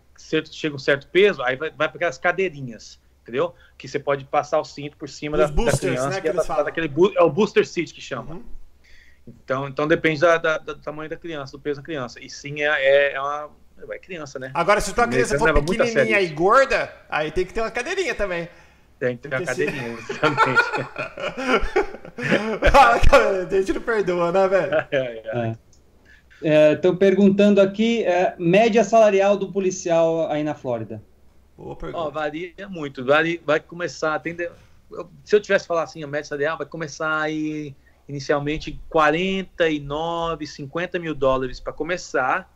[0.52, 3.54] chega um certo peso, aí vai, vai para aquelas cadeirinhas, entendeu?
[3.78, 6.10] Que você pode passar o cinto por cima da, boosters, da, criança.
[6.10, 8.36] Né, que é, daquele, é o booster seat que chama.
[8.36, 8.44] Uhum.
[9.28, 12.20] Então, então depende da, da, do tamanho da criança, do peso da criança.
[12.20, 13.50] E sim, é, é, é uma
[13.90, 14.52] é criança, né?
[14.54, 18.50] Agora, se tua criança for pequenininha e gorda, aí tem que ter uma cadeirinha também.
[19.00, 20.64] Tem que ter uma cadeirinha, exatamente.
[23.52, 24.72] A gente não perdoa, né, velho?
[26.74, 31.04] Estão é, perguntando aqui, é, média salarial do policial aí na Flórida.
[31.58, 32.04] Boa pergunta.
[32.06, 33.04] Oh, varia muito.
[33.04, 34.36] Vai, vai começar, tem,
[35.24, 37.76] se eu tivesse falar assim, a média salarial vai começar aí
[38.08, 42.55] inicialmente 49, 50 mil dólares para começar.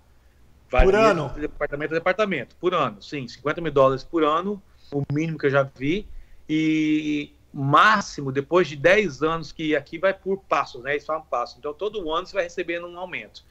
[0.70, 1.30] Por ano?
[1.34, 5.48] De departamento a departamento, por ano, sim, 50 mil dólares por ano, o mínimo que
[5.48, 6.08] eu já vi.
[6.48, 10.92] E máximo, depois de 10 anos, que aqui vai por passos, né?
[10.92, 11.58] Eles falam passos.
[11.58, 13.44] Então, todo ano você vai recebendo um aumento.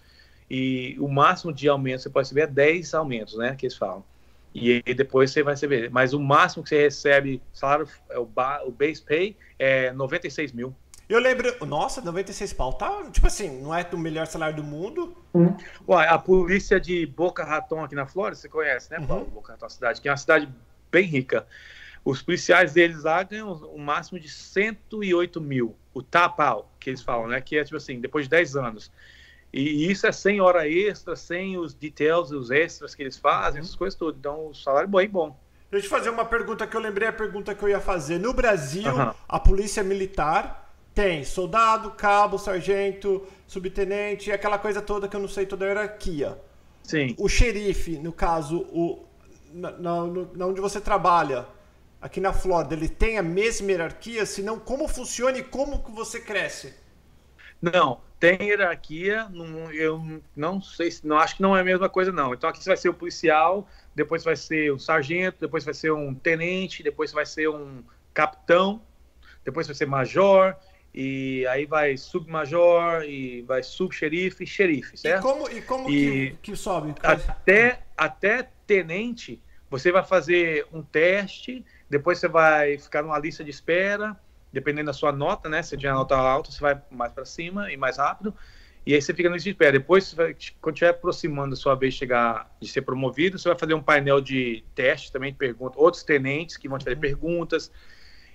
[0.51, 3.55] E o máximo de aumento você pode receber é 10 aumentos, né?
[3.57, 4.05] Que eles falam.
[4.55, 5.91] E aí depois você vai receber.
[5.91, 8.29] Mas o máximo que você recebe, salário, é o,
[8.67, 10.75] o base pay, é 96 mil.
[11.09, 15.17] Eu lembro, nossa, 96 pau, tá, tipo assim, não é o melhor salário do mundo.
[15.33, 15.57] Uhum.
[15.89, 19.25] Ué, a polícia de Boca Raton aqui na Flórida, você conhece, né, Paulo?
[19.25, 19.31] Uhum.
[19.31, 20.47] Boca Raton, cidade, que é uma cidade
[20.93, 21.47] bem rica.
[22.05, 27.29] Os policiais deles lá ganham um máximo de 108 mil, o tapau, que eles falam,
[27.29, 28.93] né, que é tipo assim, depois de 10 anos.
[29.51, 33.65] E isso é sem hora extra, sem os details, os extras que eles fazem, uhum.
[33.65, 34.19] essas coisas tudo.
[34.19, 35.35] Então, o salário é bem bom.
[35.71, 38.19] Deixa eu te fazer uma pergunta que eu lembrei a pergunta que eu ia fazer.
[38.19, 38.93] No Brasil,
[39.27, 40.68] a polícia militar
[40.99, 46.37] Tem soldado, cabo, sargento, subtenente, aquela coisa toda que eu não sei toda a hierarquia.
[46.83, 47.15] Sim.
[47.17, 49.07] O xerife, no caso, o,
[49.53, 51.47] na, na, na onde você trabalha,
[52.03, 54.27] aqui na Flórida, ele tem a mesma hierarquia?
[54.27, 56.75] Se não, como funciona e como que você cresce?
[57.63, 62.11] Não, tem hierarquia, não, eu não sei, não acho que não é a mesma coisa
[62.11, 62.35] não.
[62.35, 65.93] Então aqui você vai ser o policial, depois vai ser o sargento, depois vai ser
[65.93, 68.83] um tenente, depois vai ser um capitão,
[69.45, 70.57] depois vai ser major,
[70.95, 75.21] e aí vai submajor, e vai subxerife, xerife, certo?
[75.21, 76.95] E como, e como e que, que sobe?
[77.03, 83.51] Até, até tenente, você vai fazer um teste, depois você vai ficar numa lista de
[83.51, 84.19] espera,
[84.53, 85.63] dependendo da sua nota, né?
[85.63, 88.35] Se tiver nota alta, você vai mais para cima e mais rápido.
[88.87, 89.73] E aí você fica na lista de espera.
[89.73, 90.15] Depois,
[90.63, 93.83] quando estiver aproximando a sua vez de chegar de ser promovido, você vai fazer um
[93.83, 97.01] painel de teste também, de perguntas, outros tenentes que vão te fazer uhum.
[97.03, 97.71] perguntas.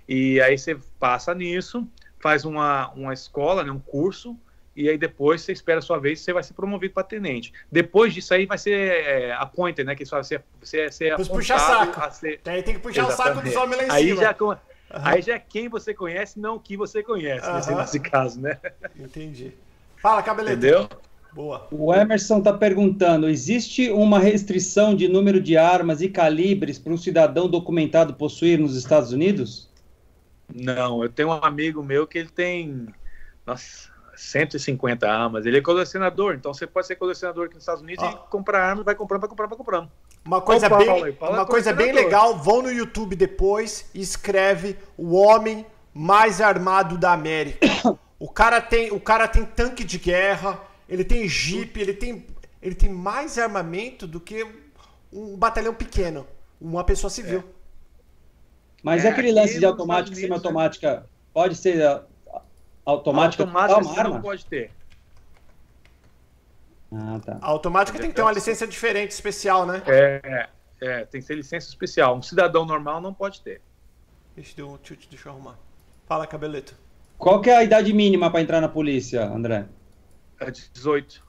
[0.08, 1.88] E aí você passa nisso,
[2.24, 4.38] faz uma, uma escola, né, um curso,
[4.74, 7.52] e aí depois você espera a sua vez e você vai ser promovido para tenente.
[7.70, 9.94] Depois disso aí vai ser é, appointed, né?
[9.94, 12.12] Que você, você, você, você puxar saco.
[12.16, 12.40] Ser...
[12.46, 13.32] Aí tem que puxar Exatamente.
[13.32, 14.22] o saco dos homens lá em aí cima.
[14.22, 14.56] Já, uhum.
[14.90, 17.78] Aí já é quem você conhece, não o que você conhece, uhum.
[17.78, 18.58] nesse, caso, né?
[18.98, 19.52] Entendi.
[19.98, 20.58] Fala, cabeleta.
[20.58, 20.90] Entendeu?
[21.34, 21.68] Boa.
[21.72, 26.98] O Emerson está perguntando: existe uma restrição de número de armas e calibres para um
[26.98, 29.70] cidadão documentado possuir nos Estados Unidos?
[30.54, 32.88] Não, eu tenho um amigo meu que ele tem.
[33.46, 35.46] Nossa, 150 armas.
[35.46, 38.12] Ele é colecionador, então você pode ser colecionador aqui nos Estados Unidos ah.
[38.12, 39.92] e comprar armas, vai comprando, vai comprando, vai comprando.
[40.26, 44.78] Uma coisa, Opa, bem, uma é coisa bem legal, vão no YouTube depois e escreve
[44.96, 47.68] o homem mais armado da América.
[48.20, 52.26] O cara tem, o cara tem tanque de guerra, ele tem jeep, ele tem,
[52.62, 54.48] ele tem mais armamento do que
[55.12, 56.26] um batalhão pequeno,
[56.62, 57.40] uma pessoa civil.
[57.40, 57.63] É.
[58.84, 61.82] Mas é, aquele lance de automática e semiautomática pode ser
[62.86, 64.72] automática, automática não pode ter.
[66.92, 67.40] Ah, tá.
[67.42, 69.82] A automática tem que ter uma licença diferente, especial, né?
[69.88, 72.16] É, é, tem que ter licença especial.
[72.18, 73.62] Um cidadão normal não pode ter.
[74.36, 75.58] Deixa eu, deixa eu arrumar.
[76.06, 76.76] Fala, cabeleto.
[77.18, 79.66] Qual que é a idade mínima para entrar na polícia, André?
[80.40, 81.24] É 18.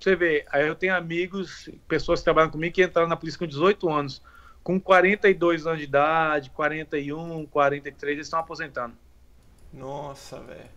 [0.00, 3.46] Você vê, aí eu tenho amigos, pessoas que trabalham comigo que entraram na polícia com
[3.46, 4.20] 18 anos.
[4.62, 8.94] Com 42 anos de idade, 41, 43, eles estão aposentando.
[9.72, 10.70] Nossa, velho.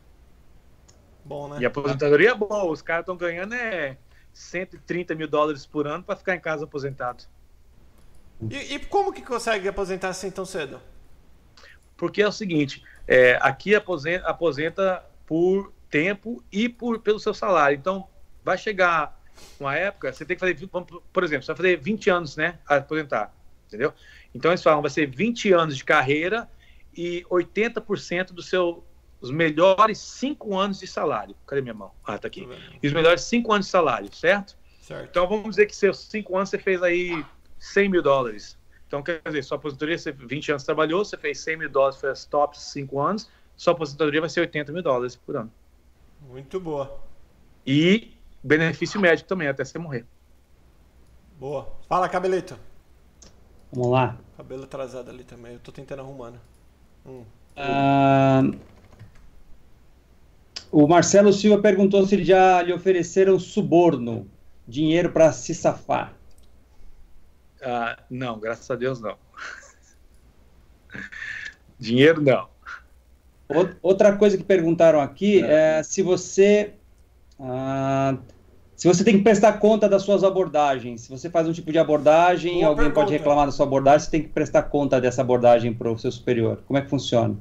[1.24, 1.60] Bom, né?
[1.60, 2.66] E a aposentadoria é boa.
[2.66, 3.98] Os caras estão ganhando é
[4.34, 7.24] 130 mil dólares por ano para ficar em casa aposentado.
[8.50, 10.82] E, e, como que consegue aposentar assim tão cedo?
[11.96, 17.78] Porque é o seguinte, é, aqui aposenta, aposenta por tempo e por, pelo seu salário.
[17.78, 18.08] Então,
[18.44, 19.18] vai chegar
[19.60, 23.34] uma época, você tem que fazer, por exemplo, você vai fazer 20 anos, né, aposentar,
[23.68, 23.94] entendeu?
[24.34, 26.50] Então, eles falam, vai ser 20 anos de carreira
[26.96, 28.84] e 80% dos seus
[29.22, 31.36] os melhores cinco anos de salário.
[31.48, 31.92] Cadê minha mão?
[32.06, 32.48] Ah, tá aqui.
[32.82, 34.56] E os melhores cinco anos de salário, certo?
[34.82, 35.10] certo?
[35.10, 37.26] Então vamos dizer que seus cinco anos você fez aí
[37.58, 38.58] 100 mil dólares.
[38.88, 42.26] Então, quer dizer, sua aposentadoria, você 20 anos trabalhou, você fez 100 mil dólares, fez
[42.26, 45.52] tops 5 anos, sua aposentadoria vai ser 80 mil dólares por ano.
[46.22, 47.00] Muito boa.
[47.66, 50.06] E benefício médico também, até você morrer.
[51.40, 51.76] Boa.
[51.90, 52.58] Fala, cabelito.
[53.76, 54.18] Vamos lá.
[54.38, 56.40] Cabelo atrasado ali também, eu tô tentando arrumar, né?
[57.06, 57.26] Hum.
[57.58, 58.58] Uh,
[60.72, 64.30] o Marcelo Silva perguntou se já lhe ofereceram suborno,
[64.66, 66.14] dinheiro para se safar.
[67.62, 69.18] Uh, não, graças a Deus não.
[71.78, 72.48] dinheiro não.
[73.82, 76.74] Outra coisa que perguntaram aqui é, é se você
[77.38, 78.18] uh,
[78.76, 81.02] se você tem que prestar conta das suas abordagens.
[81.02, 83.02] Se você faz um tipo de abordagem, Boa alguém pergunta.
[83.02, 86.12] pode reclamar da sua abordagem, você tem que prestar conta dessa abordagem para o seu
[86.12, 86.62] superior.
[86.68, 87.38] Como é que funciona?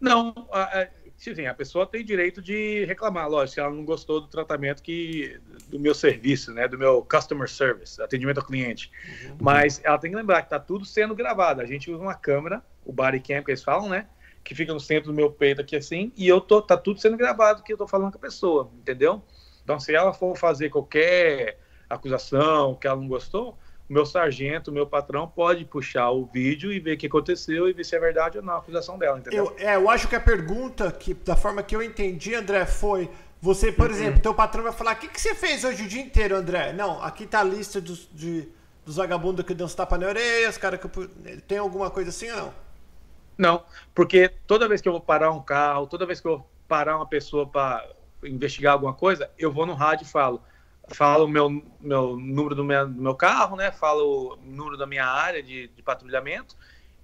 [0.00, 0.86] Não, a,
[1.16, 5.40] sim, a pessoa tem direito de reclamar, lógico, se ela não gostou do tratamento que
[5.68, 8.90] do meu serviço, né, do meu customer service, atendimento ao cliente.
[9.30, 9.36] Uhum.
[9.40, 11.60] Mas ela tem que lembrar que está tudo sendo gravado.
[11.60, 14.06] A gente usa uma câmera, o body cam que eles falam, né,
[14.42, 17.16] que fica no centro do meu peito aqui assim, e eu tô tá tudo sendo
[17.16, 19.22] gravado que eu tô falando com a pessoa, entendeu?
[19.64, 23.56] Então, se ela for fazer qualquer acusação que ela não gostou,
[23.88, 27.68] o meu sargento, o meu patrão pode puxar o vídeo e ver o que aconteceu
[27.68, 29.54] e ver se é verdade ou não a acusação dela, entendeu?
[29.58, 33.10] Eu, é, eu acho que a pergunta, que da forma que eu entendi, André, foi
[33.40, 33.94] você, por uhum.
[33.94, 36.72] exemplo, teu patrão vai falar, o que, que você fez hoje o dia inteiro, André?
[36.72, 38.48] Não, aqui tá a lista dos, de,
[38.86, 40.88] dos vagabundos que deu uns tapas na orelha, os caras que...
[41.42, 42.54] Tem alguma coisa assim ou não?
[43.36, 43.62] Não,
[43.94, 46.96] porque toda vez que eu vou parar um carro, toda vez que eu vou parar
[46.96, 47.86] uma pessoa para
[48.24, 50.42] investigar alguma coisa, eu vou no rádio e falo
[50.88, 53.70] falo o meu, meu número do meu, do meu, carro, né?
[53.72, 56.56] Falo o número da minha área de, de patrulhamento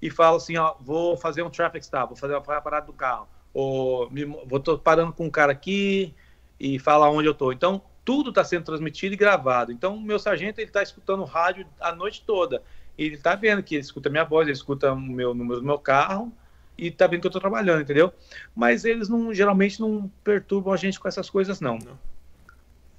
[0.02, 3.28] e falo assim, ó, vou fazer um traffic stop, vou fazer uma parada do carro,
[3.52, 6.14] ou me, vou tô parando com um cara aqui
[6.58, 7.52] e fala onde eu tô.
[7.52, 9.72] Então, tudo está sendo transmitido e gravado.
[9.72, 12.62] Então, o meu sargento ele está escutando rádio a noite toda.
[12.98, 15.78] Ele está vendo que ele escuta minha voz, ele escuta o meu número do meu
[15.78, 16.32] carro
[16.80, 18.12] e está vendo que eu estou trabalhando, entendeu?
[18.54, 21.78] Mas eles não geralmente não perturbam a gente com essas coisas, não.
[21.78, 21.98] não.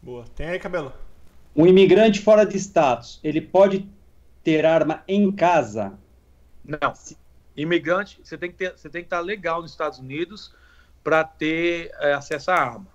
[0.02, 0.26] Boa.
[0.36, 0.94] Tem aí, cabelo?
[1.56, 3.88] Um imigrante fora de status, ele pode
[4.44, 5.94] ter arma em casa?
[6.64, 6.94] Não.
[7.56, 10.54] Imigrante, você tem que ter, você tem que estar legal nos Estados Unidos
[11.04, 12.88] para ter é, acesso à arma.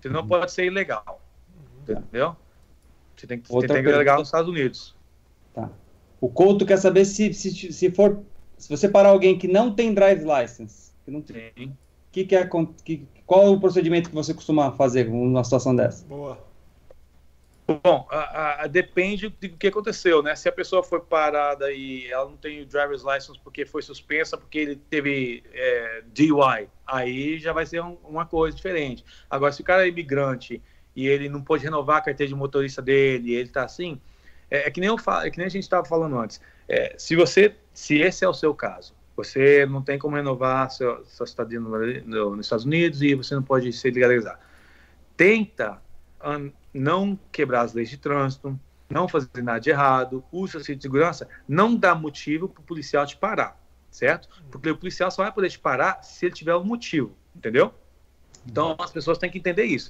[0.00, 0.28] Você não uhum.
[0.28, 1.20] pode ser ilegal.
[1.86, 1.94] Uhum.
[1.96, 2.36] Entendeu?
[3.16, 4.94] Você tem que, você tem que ser legal nos Estados Unidos.
[5.54, 5.70] Tá.
[6.20, 8.22] O Couto quer saber se, se, se for.
[8.58, 11.76] Se você parar alguém que não tem drive license, que não tem.
[12.10, 12.48] Que que é,
[12.84, 16.04] que, qual é o procedimento que você costuma fazer numa situação dessa?
[16.06, 16.46] Boa.
[17.84, 20.34] Bom, a, a, depende do que aconteceu, né?
[20.34, 24.38] Se a pessoa foi parada e ela não tem o driver's license porque foi suspensa,
[24.38, 29.04] porque ele teve é, DUI, aí já vai ser um, uma coisa diferente.
[29.28, 30.62] Agora, se o cara é imigrante
[30.96, 34.00] e ele não pode renovar a carteira de motorista dele, ele tá assim,
[34.50, 36.40] é, é que nem eu falo, é que nem a gente estava falando antes.
[36.66, 41.06] É, se você, se esse é o seu caso, você não tem como renovar seu,
[41.06, 44.40] sua estadia no, no, nos Estados Unidos e você não pode se legalizar.
[45.16, 45.80] Tenta
[46.74, 48.58] não quebrar as leis de trânsito,
[48.90, 53.06] não fazer nada de errado, usa cinto de segurança, não dá motivo para o policial
[53.06, 53.56] te parar,
[53.92, 54.28] certo?
[54.50, 57.72] Porque o policial só vai poder te parar se ele tiver um motivo, entendeu?
[58.44, 59.88] Então as pessoas têm que entender isso.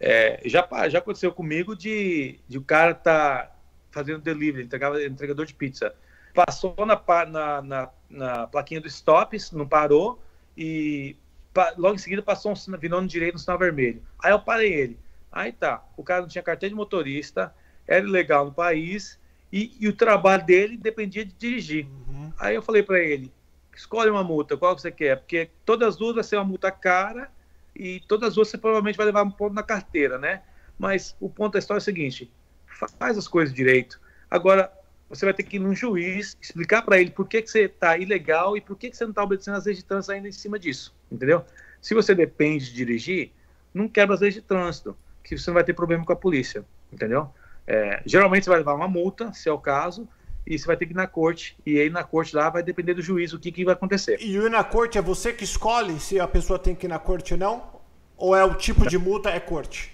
[0.00, 3.54] É, já, já aconteceu comigo de, de o cara tá
[3.90, 5.94] fazendo delivery, entregava, entregador de pizza.
[6.36, 10.22] Passou na, na, na, na plaquinha do stops, não parou,
[10.56, 11.16] e
[11.78, 14.02] logo em seguida passou um virou no direito no sinal vermelho.
[14.22, 14.98] Aí eu parei ele.
[15.32, 17.54] Aí tá, o cara não tinha carteira de motorista,
[17.86, 19.18] era ilegal no país
[19.52, 21.86] e, e o trabalho dele dependia de dirigir.
[21.86, 22.32] Uhum.
[22.38, 23.32] Aí eu falei para ele,
[23.74, 25.16] escolhe uma multa, qual você quer?
[25.16, 27.30] Porque todas as duas vai ser uma multa cara
[27.74, 30.42] e todas as duas você provavelmente vai levar um ponto na carteira, né?
[30.78, 32.30] Mas o ponto da história é o seguinte,
[32.98, 34.00] faz as coisas direito.
[34.30, 34.70] Agora,
[35.08, 37.96] você vai ter que ir num juiz explicar para ele por que, que você está
[37.96, 40.32] ilegal e por que, que você não está obedecendo as leis de trânsito ainda em
[40.32, 41.44] cima disso, entendeu?
[41.80, 43.32] Se você depende de dirigir,
[43.72, 46.64] não quebra as leis de trânsito que você não vai ter problema com a polícia,
[46.92, 47.28] entendeu?
[47.66, 50.08] É, geralmente você vai levar uma multa, se é o caso,
[50.46, 51.56] e você vai ter que ir na corte.
[51.66, 54.18] E aí na corte lá vai depender do juiz o que, que vai acontecer.
[54.20, 56.98] E ir na corte é você que escolhe se a pessoa tem que ir na
[56.98, 57.76] corte ou não?
[58.16, 59.92] Ou é o tipo de multa é corte?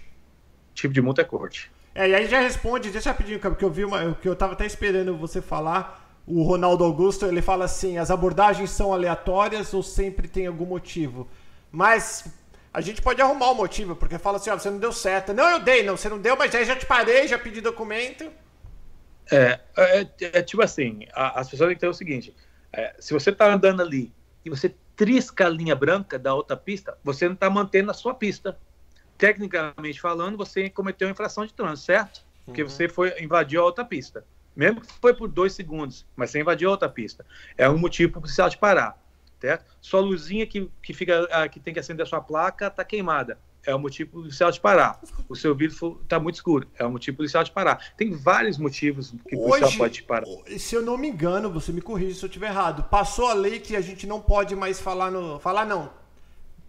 [0.75, 1.72] Tipo de multa é corte.
[1.95, 4.15] É, e aí já responde, deixa rapidinho, porque eu vi uma.
[4.15, 6.01] que eu tava até esperando você falar.
[6.25, 11.29] O Ronaldo Augusto, ele fala assim: as abordagens são aleatórias ou sempre tem algum motivo?
[11.71, 12.25] Mas
[12.73, 15.35] a gente pode arrumar o motivo, porque fala assim, ó, você não deu certo.
[15.35, 18.31] Não, eu dei, não, você não deu, mas aí já te parei, já pedi documento.
[19.31, 20.07] É, é, é,
[20.39, 22.35] é tipo assim, a, as pessoas têm que ter o seguinte,
[22.73, 24.13] é, se você tá andando ali
[24.45, 28.15] e você trisca a linha branca da outra pista, você não está mantendo a sua
[28.15, 28.59] pista.
[29.23, 32.25] Tecnicamente falando, você cometeu infração de trânsito, certo?
[32.45, 32.69] Porque uhum.
[32.69, 34.25] você foi invadiu a outra pista.
[34.55, 37.25] Mesmo que foi por dois segundos, mas você invadiu a outra pista.
[37.57, 39.01] É um motivo para o policial te parar
[39.41, 39.65] certo?
[39.81, 43.39] Sua luzinha que, que, fica, ah, que tem que acender a sua placa está queimada.
[43.65, 45.01] É o motivo policial de parar.
[45.29, 46.69] O seu vidro está muito escuro.
[46.77, 47.93] É o motivo policial de parar.
[47.97, 50.27] Tem vários motivos que o policial Hoje, pode te parar.
[50.59, 52.85] Se eu não me engano, você me corrige se eu estiver errado.
[52.85, 55.39] Passou a lei que a gente não pode mais falar no.
[55.39, 55.93] Falar não.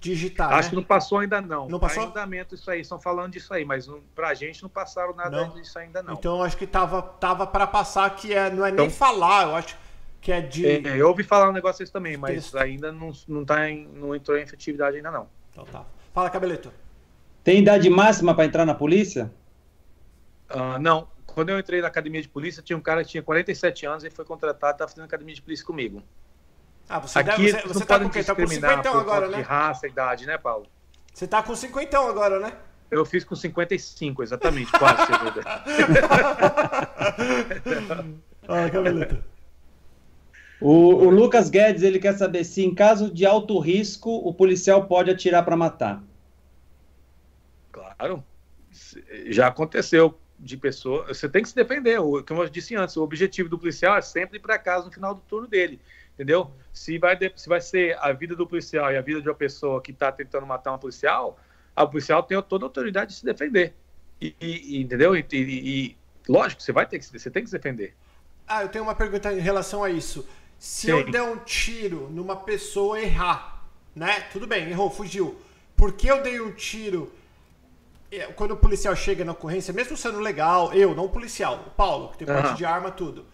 [0.04, 0.52] Digitar.
[0.52, 0.70] Acho né?
[0.72, 1.70] que não passou ainda não.
[1.70, 2.04] Não passou?
[2.04, 5.46] Tá andamento isso aí, estão falando disso aí, mas não, pra gente não passaram nada
[5.46, 5.54] não.
[5.54, 6.14] disso ainda não.
[6.16, 9.56] Então acho que tava, tava para passar que é, não é então, nem falar, eu
[9.56, 9.78] acho
[10.20, 10.68] que é de.
[10.68, 12.58] É, eu ouvi falar um negócio desse também, mas texto.
[12.58, 15.30] ainda não, não, tá em, não entrou em efetividade ainda não.
[15.52, 15.86] Então tá.
[16.14, 16.70] Fala, Cabeleto.
[17.42, 19.32] Tem idade máxima para entrar na polícia?
[20.50, 21.08] Uh, não.
[21.26, 24.10] Quando eu entrei na academia de polícia, tinha um cara que tinha 47 anos e
[24.10, 26.04] foi contratado, estava fazendo academia de polícia comigo.
[26.90, 28.24] Ah, você, Aqui, deve, você, você tá com quem?
[28.24, 29.38] Tá com 50 agora, né?
[29.38, 30.68] De raça, idade, né, Paulo?
[31.14, 32.54] Você tá com 50 agora, né?
[32.92, 35.02] Eu fiz com 55, exatamente, quase.
[38.48, 39.24] ah, Cabeleto.
[40.62, 44.86] O, o, Lucas Guedes ele quer saber se, em caso de alto risco, o policial
[44.86, 46.04] pode atirar para matar.
[47.72, 48.24] Claro,
[49.26, 51.08] já aconteceu de pessoa.
[51.08, 52.00] Você tem que se defender.
[52.00, 54.92] O, como eu disse antes, o objetivo do policial é sempre ir para casa no
[54.92, 55.82] final do turno dele.
[56.14, 56.52] Entendeu?
[56.72, 59.82] Se vai, se vai ser a vida do policial e a vida de uma pessoa
[59.82, 61.40] que está tentando matar um policial,
[61.76, 63.74] a policial tem toda a autoridade de se defender.
[64.22, 65.16] E, e entendeu?
[65.16, 65.98] E, e,
[66.30, 67.96] lógico, você vai ter que você tem que se defender.
[68.48, 70.28] Ah, eu tenho uma pergunta em relação a isso.
[70.60, 70.92] Se Sim.
[70.92, 74.22] eu der um tiro numa pessoa errar, né?
[74.32, 75.42] Tudo bem, errou, fugiu.
[75.76, 77.12] Por que eu dei um tiro
[78.12, 81.72] é, quando o policial chega na ocorrência, mesmo sendo legal, eu, não o policial, o
[81.72, 82.42] Paulo, que tem uhum.
[82.42, 83.26] parte de arma, tudo.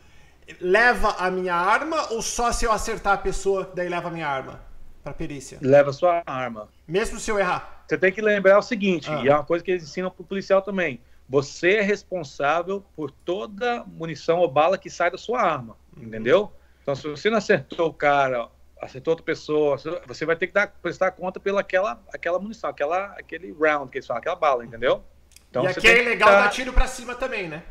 [0.60, 4.28] Leva a minha arma ou só se eu acertar a pessoa, daí leva a minha
[4.28, 4.62] arma
[5.04, 5.58] para perícia?
[5.62, 6.70] Leva a sua arma.
[6.88, 7.84] Mesmo se eu errar?
[7.88, 9.22] Você tem que lembrar o seguinte, ah.
[9.24, 11.02] e é uma coisa que eles ensinam pro policial também.
[11.28, 16.04] Você é responsável por toda munição ou bala que sai da sua arma, uhum.
[16.04, 16.52] entendeu?
[16.82, 18.48] Então, se você não acertou o cara,
[18.82, 19.78] acertou outra pessoa,
[20.08, 23.98] você vai ter que dar, prestar conta pela aquela, aquela munição, aquela, aquele round que
[23.98, 25.04] eles falam, aquela bala, entendeu?
[25.50, 27.64] Então, e aqui é ilegal dar tiro para cima também, né?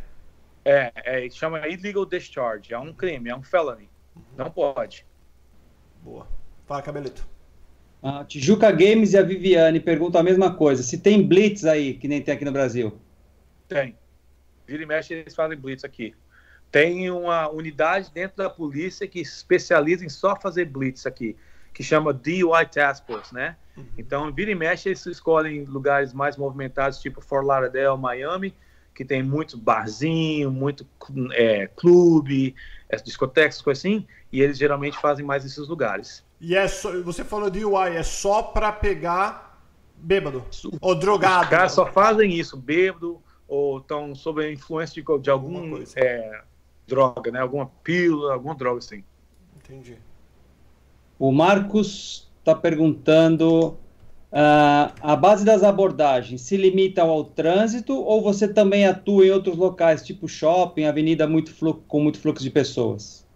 [0.71, 3.89] É, é, chama illegal discharge, é um crime, é um felony.
[4.37, 5.07] Não pode.
[6.03, 6.29] Boa.
[6.67, 7.27] Fala, Cabelito.
[8.03, 10.83] A Tijuca Games e a Viviane perguntam a mesma coisa.
[10.83, 13.01] Se tem blitz aí, que nem tem aqui no Brasil?
[13.67, 13.97] Tem.
[14.67, 16.15] Vira e mexe, eles fazem blitz aqui.
[16.71, 21.35] Tem uma unidade dentro da polícia que especializa em só fazer blitz aqui,
[21.73, 23.57] que chama DUI Task Force, né?
[23.75, 23.87] Uhum.
[23.97, 28.55] Então, vira e mexe, eles escolhem lugares mais movimentados, tipo Fort Lauderdale, Miami,
[28.99, 30.85] que tem muito barzinho, muito
[31.31, 32.53] é, clube,
[32.89, 36.27] é, discotecas, coisa assim, e eles geralmente fazem mais nesses lugares.
[36.41, 39.63] E é só, você falou de UI, é só para pegar
[39.95, 40.45] bêbado
[40.81, 41.45] ou drogado?
[41.45, 46.43] Os caras só fazem isso, bêbado ou estão sob a influência de, de algum é,
[46.85, 47.39] droga, né?
[47.39, 49.05] Alguma pílula, alguma droga assim.
[49.59, 49.97] Entendi.
[51.17, 53.79] O Marcos está perguntando
[54.31, 59.57] Uh, a base das abordagens se limita ao trânsito ou você também atua em outros
[59.57, 61.55] locais, tipo shopping, avenida muito
[61.87, 63.27] com muito fluxo de pessoas?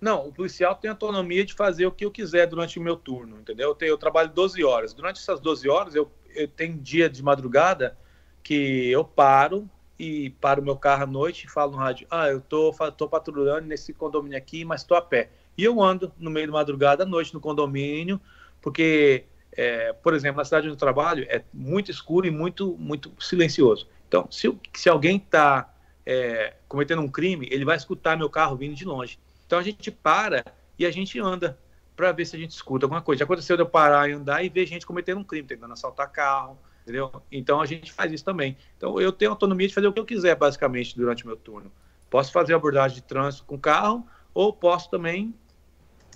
[0.00, 3.38] Não, o policial tem autonomia de fazer o que eu quiser durante o meu turno,
[3.38, 3.68] entendeu?
[3.68, 4.92] Eu, tenho, eu trabalho 12 horas.
[4.94, 7.96] Durante essas 12 horas, eu, eu tenho dia de madrugada
[8.42, 9.68] que eu paro
[9.98, 13.66] e paro meu carro à noite e falo no rádio: Ah, eu tô, tô patrulhando
[13.66, 15.30] nesse condomínio aqui, mas estou a pé.
[15.56, 18.18] E eu ando no meio da madrugada à noite no condomínio,
[18.62, 19.26] porque
[19.56, 23.86] é, por exemplo, na cidade onde eu trabalho, é muito escuro e muito, muito silencioso.
[24.06, 25.72] Então, se, se alguém está
[26.06, 29.18] é, cometendo um crime, ele vai escutar meu carro vindo de longe.
[29.46, 30.44] Então, a gente para
[30.78, 31.58] e a gente anda
[31.96, 33.20] para ver se a gente escuta alguma coisa.
[33.20, 36.10] Já aconteceu de eu parar e andar e ver gente cometendo um crime, tentando assaltar
[36.10, 37.12] carro, entendeu?
[37.30, 38.56] Então, a gente faz isso também.
[38.76, 41.70] Então, eu tenho autonomia de fazer o que eu quiser, basicamente, durante o meu turno.
[42.08, 45.34] Posso fazer abordagem de trânsito com carro ou posso também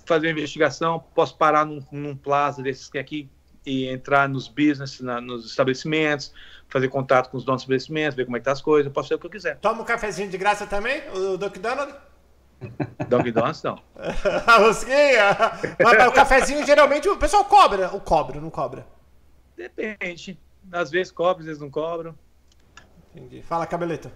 [0.05, 3.29] fazer uma investigação, posso parar num, num plaza desses que tem aqui
[3.65, 6.31] e entrar nos business, na, nos estabelecimentos,
[6.69, 8.91] fazer contato com os donos dos estabelecimentos, ver como é que tá as coisas, eu
[8.91, 9.57] posso fazer o que eu quiser.
[9.57, 11.93] Toma um cafezinho de graça também, o Duck Donald?
[13.09, 13.81] Dog Donuts não.
[15.83, 18.85] Mas o cafezinho geralmente o pessoal cobra, o cobra, não cobra?
[19.55, 20.37] Depende.
[20.71, 22.15] Às vezes cobra, às vezes não cobram.
[23.13, 23.41] Entendi.
[23.43, 24.11] Fala, Cabeleta.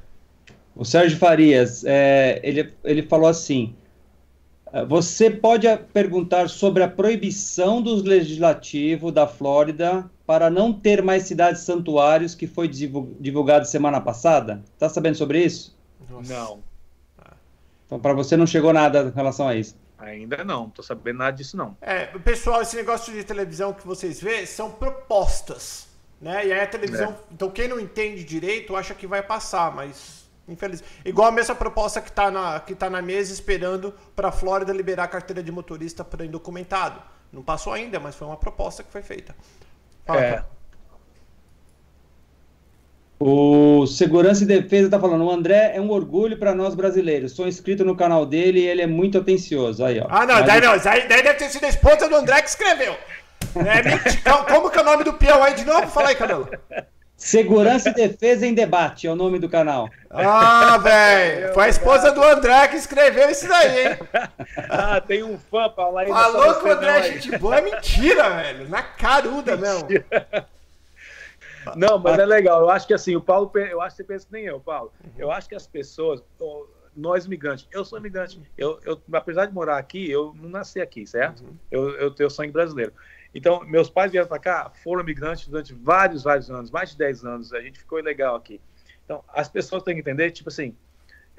[0.75, 3.88] O Sérgio Farias, é, ele, ele falou assim: é,
[4.87, 11.61] você pode perguntar sobre a proibição do legislativo da Flórida para não ter mais cidades
[11.61, 14.63] santuários que foi divulgado semana passada?
[14.73, 15.75] Está sabendo sobre isso?
[16.27, 16.59] Não.
[17.85, 19.75] Então, para você não chegou nada em relação a isso?
[19.97, 21.75] Ainda não, não tô sabendo nada disso não.
[21.81, 25.87] É, pessoal, esse negócio de televisão que vocês vê são propostas,
[26.21, 26.47] né?
[26.47, 27.33] E aí a televisão, é.
[27.33, 30.18] então quem não entende direito acha que vai passar, mas
[30.51, 30.83] Infeliz.
[31.05, 34.73] Igual a mesma proposta que está na, que tá na mesa esperando para a Flórida
[34.73, 37.01] liberar a carteira de motorista para indocumentado.
[37.31, 39.35] Não passou ainda, mas foi uma proposta que foi feita.
[40.05, 40.43] Fala, é.
[43.19, 47.33] O Segurança e Defesa está falando, o André é um orgulho para nós brasileiros.
[47.33, 49.83] Sou inscrito no canal dele e ele é muito atencioso.
[49.83, 50.07] Aí, ó.
[50.09, 52.95] Ah, não, daí, não daí, daí deve ter sido a esposa do André que escreveu.
[53.55, 55.87] É, como que é o nome do peão aí de novo?
[55.87, 56.47] Fala aí, Camilo.
[57.19, 59.89] Segurança e Defesa em Debate é o nome do canal.
[60.09, 61.53] Ah, velho.
[61.53, 63.99] Foi a esposa do André que escreveu isso daí, hein?
[64.69, 68.29] Ah, tem um fã pra lá Falou que o André é gente boa, é mentira,
[68.29, 68.69] velho.
[68.69, 69.87] Na caruda mesmo.
[71.75, 72.61] Não, mas é legal.
[72.61, 74.93] Eu acho que assim, o Paulo, eu acho que você pensa que nem eu, Paulo.
[75.17, 76.23] Eu acho que as pessoas,
[76.95, 78.41] nós imigrantes, eu sou imigrante.
[78.57, 81.43] Eu, eu, apesar de morar aqui, eu não nasci aqui, certo?
[81.43, 81.55] Uhum.
[81.69, 82.93] Eu, eu tenho sangue brasileiro.
[83.33, 87.25] Então, meus pais vieram para cá, foram migrantes durante vários, vários anos, mais de 10
[87.25, 87.53] anos.
[87.53, 88.59] A gente ficou legal aqui.
[89.05, 90.75] Então, as pessoas têm que entender, tipo assim,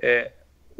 [0.00, 0.32] é,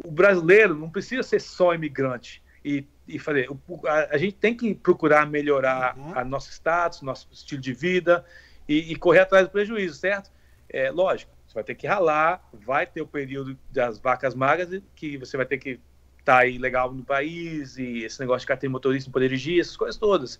[0.03, 3.49] o brasileiro não precisa ser só imigrante e, e fazer.
[3.85, 6.17] A, a, gente tem que procurar melhorar uhum.
[6.17, 8.25] a nosso status, nosso estilo de vida
[8.67, 10.31] e, e correr atrás do prejuízo, certo?
[10.69, 15.17] É, lógico, você vai ter que ralar, vai ter o período das vacas magras que
[15.17, 15.79] você vai ter que
[16.19, 19.75] estar tá aí legal no país e esse negócio de carteira motorista, poder dirigir, essas
[19.75, 20.39] coisas todas.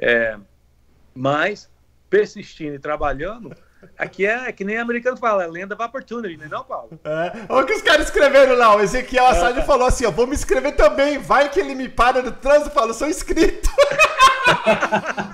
[0.00, 0.36] É,
[1.14, 1.68] mas,
[2.08, 3.54] persistindo e trabalhando,
[3.98, 6.98] aqui é, é que nem americano fala, é lenda of opportunity, não é não, Paulo?
[7.04, 7.32] É.
[7.48, 9.62] Olha o que os caras escreveram lá, o Ezequiel Assad é.
[9.62, 12.74] falou assim, ó, vou me inscrever também, vai que ele me para no trânsito e
[12.74, 13.70] fala, sou inscrito.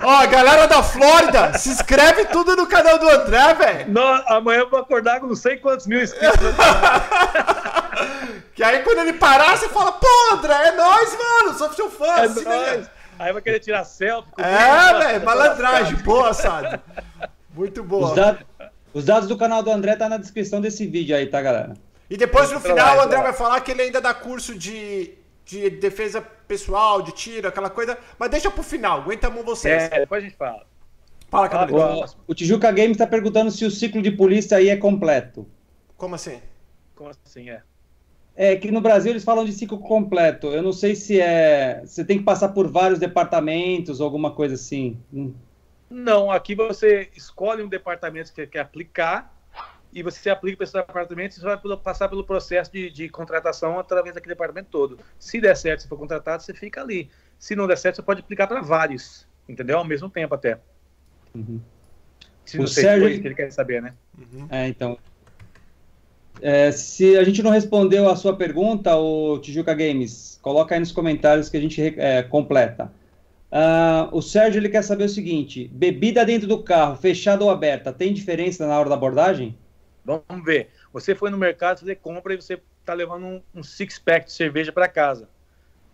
[0.03, 3.99] Ó, galera da Flórida, se inscreve tudo no canal do André, velho.
[4.27, 6.37] Amanhã eu vou acordar com não sei quantos mil inscritos.
[8.53, 12.05] Que aí quando ele parar, você fala, pô, André, é nóis, mano, sou seu fã.
[12.07, 12.87] É assim, né?
[13.19, 14.31] Aí vai querer tirar selfie.
[14.37, 15.95] É, o- velho, malandragem.
[15.97, 16.81] Boa, Sado.
[17.53, 18.15] Muito Os, boa.
[18.15, 18.37] da-
[18.93, 21.73] os dados do canal do André tá na descrição desse vídeo aí, tá, galera?
[22.09, 25.13] E depois no final o André vai falar que ele ainda dá curso de,
[25.45, 27.97] de defesa pessoal, de tiro, aquela coisa.
[28.17, 29.83] Mas deixa pro final, aguenta a mão vocês.
[29.83, 30.65] É, depois a gente fala.
[31.29, 32.05] Fala, boa.
[32.05, 35.45] O, o Tijuca Games tá perguntando se o ciclo de polícia aí é completo.
[35.97, 36.39] Como assim?
[36.95, 37.61] Como assim, é?
[38.39, 40.47] É que no Brasil eles falam de ciclo completo.
[40.47, 41.81] Eu não sei se é.
[41.83, 45.01] Você tem que passar por vários departamentos ou alguma coisa assim.
[45.11, 45.33] Hum.
[45.89, 49.33] Não, aqui você escolhe um departamento que você quer aplicar
[49.91, 53.09] e você aplica para esse departamento e você vai pelo- passar pelo processo de, de
[53.09, 54.99] contratação através daquele departamento todo.
[55.17, 57.09] Se der certo, se for contratado, você fica ali.
[57.39, 59.79] Se não der certo, você pode aplicar para vários, entendeu?
[59.79, 60.59] Ao mesmo tempo até.
[61.33, 61.59] Uhum.
[62.45, 63.95] Se O não sei Sérgio- foi isso que ele quer saber, né?
[64.49, 64.95] É, então.
[66.41, 70.91] É, se a gente não respondeu a sua pergunta, o Tijuca Games, coloca aí nos
[70.91, 72.91] comentários que a gente é, completa.
[73.51, 77.93] Ah, o Sérgio ele quer saber o seguinte: bebida dentro do carro, fechada ou aberta,
[77.93, 79.57] tem diferença na hora da abordagem?
[80.03, 80.69] Vamos ver.
[80.93, 84.71] Você foi no mercado fazer compra e você está levando um, um six-pack de cerveja
[84.71, 85.29] para casa.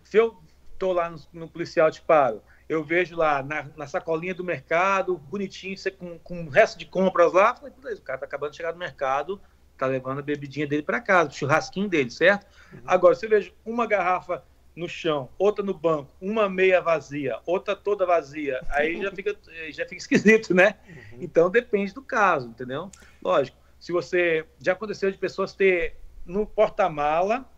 [0.04, 0.36] Se eu
[0.78, 5.16] tô lá no, no policial te paro, eu vejo lá na, na sacolinha do mercado,
[5.16, 8.56] bonitinho, você com, com o resto de compras lá, falei, o cara tá acabando de
[8.56, 9.40] chegar no mercado,
[9.76, 12.46] tá levando a bebidinha dele para casa, o churrasquinho dele, certo?
[12.86, 14.44] Agora, se eu vejo uma garrafa
[14.74, 19.36] no chão, outra no banco, uma meia vazia, outra toda vazia, aí já fica,
[19.70, 20.74] já fica esquisito, né?
[21.20, 22.90] Então depende do caso, entendeu?
[23.22, 24.46] Lógico, se você.
[24.58, 27.48] Já aconteceu de pessoas ter no porta-mala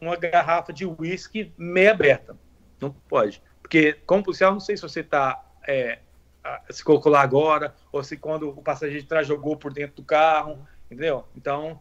[0.00, 2.36] uma garrafa de uísque meia aberta.
[2.80, 3.42] Não pode.
[3.60, 5.44] Porque, como policial, não sei se você está.
[6.70, 10.04] se colocou lá agora, ou se quando o passageiro de trás jogou por dentro do
[10.04, 11.24] carro, entendeu?
[11.36, 11.80] Então,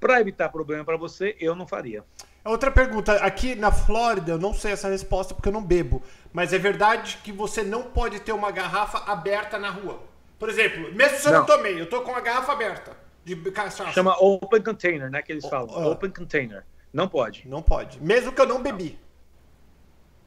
[0.00, 2.04] para evitar problema para você, eu não faria.
[2.44, 3.14] Outra pergunta.
[3.16, 6.02] Aqui na Flórida, eu não sei essa resposta porque eu não bebo.
[6.32, 10.02] Mas é verdade que você não pode ter uma garrafa aberta na rua.
[10.38, 11.46] Por exemplo, mesmo se eu não, Não.
[11.46, 13.92] tomei, eu tô com a garrafa aberta de cachaça.
[13.92, 15.22] Chama open container, né?
[15.22, 15.70] Que eles falam.
[15.78, 15.86] ah.
[15.88, 16.64] Open container.
[16.92, 17.46] Não pode.
[17.46, 18.02] Não pode.
[18.02, 18.98] Mesmo que eu não bebi.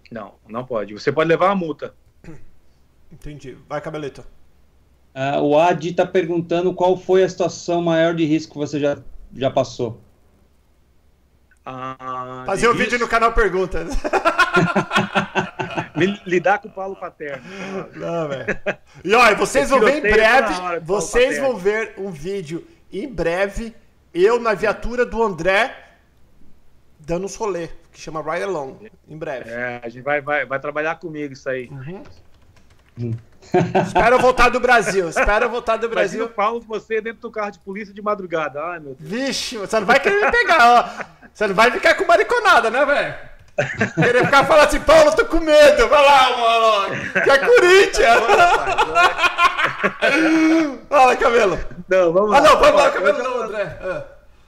[0.09, 0.93] Não, não pode.
[0.93, 1.93] Você pode levar uma multa.
[3.11, 3.57] Entendi.
[3.67, 4.25] Vai, cabelito.
[5.17, 8.97] Ah, o Adi está perguntando qual foi a situação maior de risco que você já,
[9.33, 10.01] já passou.
[11.65, 13.95] Ah, Fazer um de vídeo no canal Perguntas.
[15.95, 17.43] Me- lidar com o Paulo Paterno.
[17.95, 18.45] Não, velho.
[19.03, 20.53] E olha, vocês Eu vão ver em breve.
[20.83, 23.73] Vocês vão ver um vídeo em breve.
[24.13, 25.75] Eu na viatura do André
[26.99, 28.75] dando uns rolê, que chama Ride Along.
[29.07, 29.49] Em breve.
[29.49, 31.69] É, a gente vai, vai, vai trabalhar comigo isso aí.
[33.87, 35.09] Espero voltar do Brasil.
[35.09, 36.29] Espero voltar do Imagina Brasil.
[36.29, 38.61] Paulo com você dentro do carro de polícia de madrugada.
[38.63, 39.09] Ai, meu Deus.
[39.11, 41.03] Vixe, você não vai querer me pegar, ó.
[41.33, 43.15] Você não vai ficar com mariconada, né, velho?
[43.95, 45.87] Querer ficar falando assim, Paulo, tô com medo.
[45.87, 47.11] Vai lá, mano.
[47.23, 48.19] Que é Corinthians.
[50.89, 51.57] Fala, cabelo.
[51.87, 52.49] Não, vamos Ah, lá.
[52.49, 53.79] não, vamos lá, cabelo não, André.
[53.81, 54.03] Ah.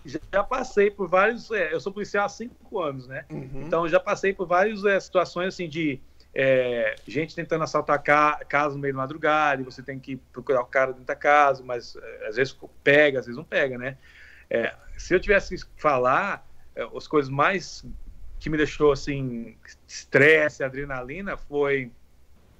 [0.05, 1.49] já, passei por vários.
[1.51, 3.23] é, eu sou policial há cinco anos, né?
[3.29, 3.63] Uhum.
[3.65, 5.99] Então já passei por várias é, situações assim de
[6.39, 10.61] é, gente tentando assaltar ca casa no meio da madrugada e você tem que procurar
[10.61, 13.97] o cara dentro da casa, mas é, às vezes pega, às vezes não pega, né?
[14.47, 17.83] É, se eu tivesse que falar é, as coisas mais
[18.39, 19.57] que me deixou assim
[19.87, 21.91] estresse, adrenalina foi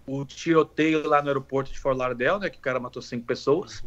[0.07, 3.83] o tiroteio lá no aeroporto de Fort Lauderdale, né, que o cara matou cinco pessoas,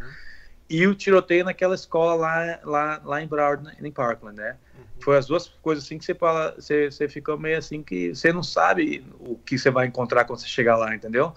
[0.71, 4.57] e o tiroteio naquela escola lá, lá, lá em Broward, né, em Parkland, né?
[5.03, 8.33] Foi as duas coisas assim que você fala, você, você fica meio assim que você
[8.33, 11.35] não sabe o que você vai encontrar quando você chegar lá, entendeu?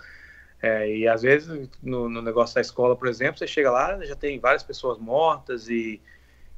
[0.61, 4.15] É, e às vezes no, no negócio da escola, por exemplo, você chega lá, já
[4.15, 5.99] tem várias pessoas mortas e,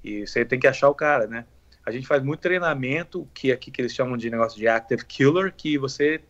[0.04, 1.46] e você tem que achar o cara, né?
[1.86, 5.54] A gente faz muito treinamento, que aqui que eles chamam de negócio de active killer,
[5.56, 6.22] que você,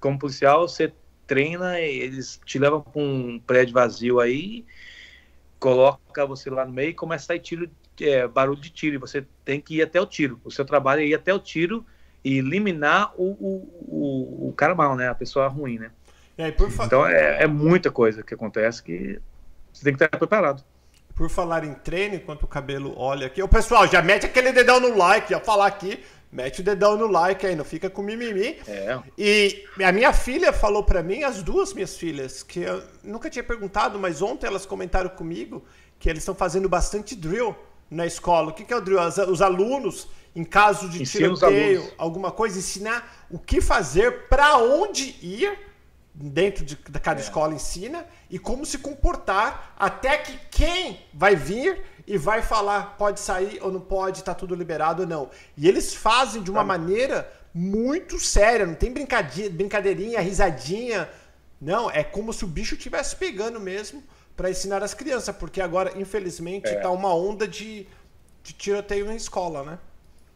[0.00, 0.92] como policial, você
[1.26, 4.64] treina, e eles te levam para um prédio vazio aí,
[5.62, 8.98] coloca você lá no meio e começa a sair tiro, é, barulho de tiro, e
[8.98, 10.40] você tem que ir até o tiro.
[10.44, 11.84] O seu trabalho é ir até o tiro
[12.24, 13.52] e eliminar o, o,
[13.88, 15.08] o, o cara mal, né?
[15.08, 15.90] A pessoa ruim, né?
[16.38, 19.20] Aí, fa- Então é, é muita coisa que acontece que
[19.72, 20.64] você tem que estar preparado.
[21.14, 23.42] por falar em treino, enquanto o cabelo olha aqui.
[23.42, 26.02] Ô, pessoal, já mete aquele dedão no like, já falar aqui.
[26.32, 28.58] Mete o dedão no like aí, não fica com mimimi.
[28.66, 28.98] É.
[29.18, 33.44] E a minha filha falou pra mim, as duas minhas filhas, que eu nunca tinha
[33.44, 35.62] perguntado, mas ontem elas comentaram comigo
[35.98, 37.54] que eles estão fazendo bastante drill
[37.90, 38.50] na escola.
[38.50, 38.98] O que, que é o drill?
[39.30, 45.14] Os alunos, em caso de Ensina tiroteio, alguma coisa, ensinar o que fazer, pra onde
[45.20, 45.58] ir
[46.14, 47.24] dentro de, de cada é.
[47.24, 53.20] escola ensina e como se comportar até que quem vai vir e vai falar pode
[53.20, 55.30] sair ou não pode, tá tudo liberado ou não.
[55.56, 56.66] E eles fazem de uma tá.
[56.66, 61.08] maneira muito séria, não tem brincadeirinha, risadinha.
[61.60, 64.02] Não, é como se o bicho estivesse pegando mesmo
[64.36, 66.80] para ensinar as crianças, porque agora, infelizmente, é.
[66.80, 67.86] tá uma onda de,
[68.42, 69.78] de tiroteio na escola, né?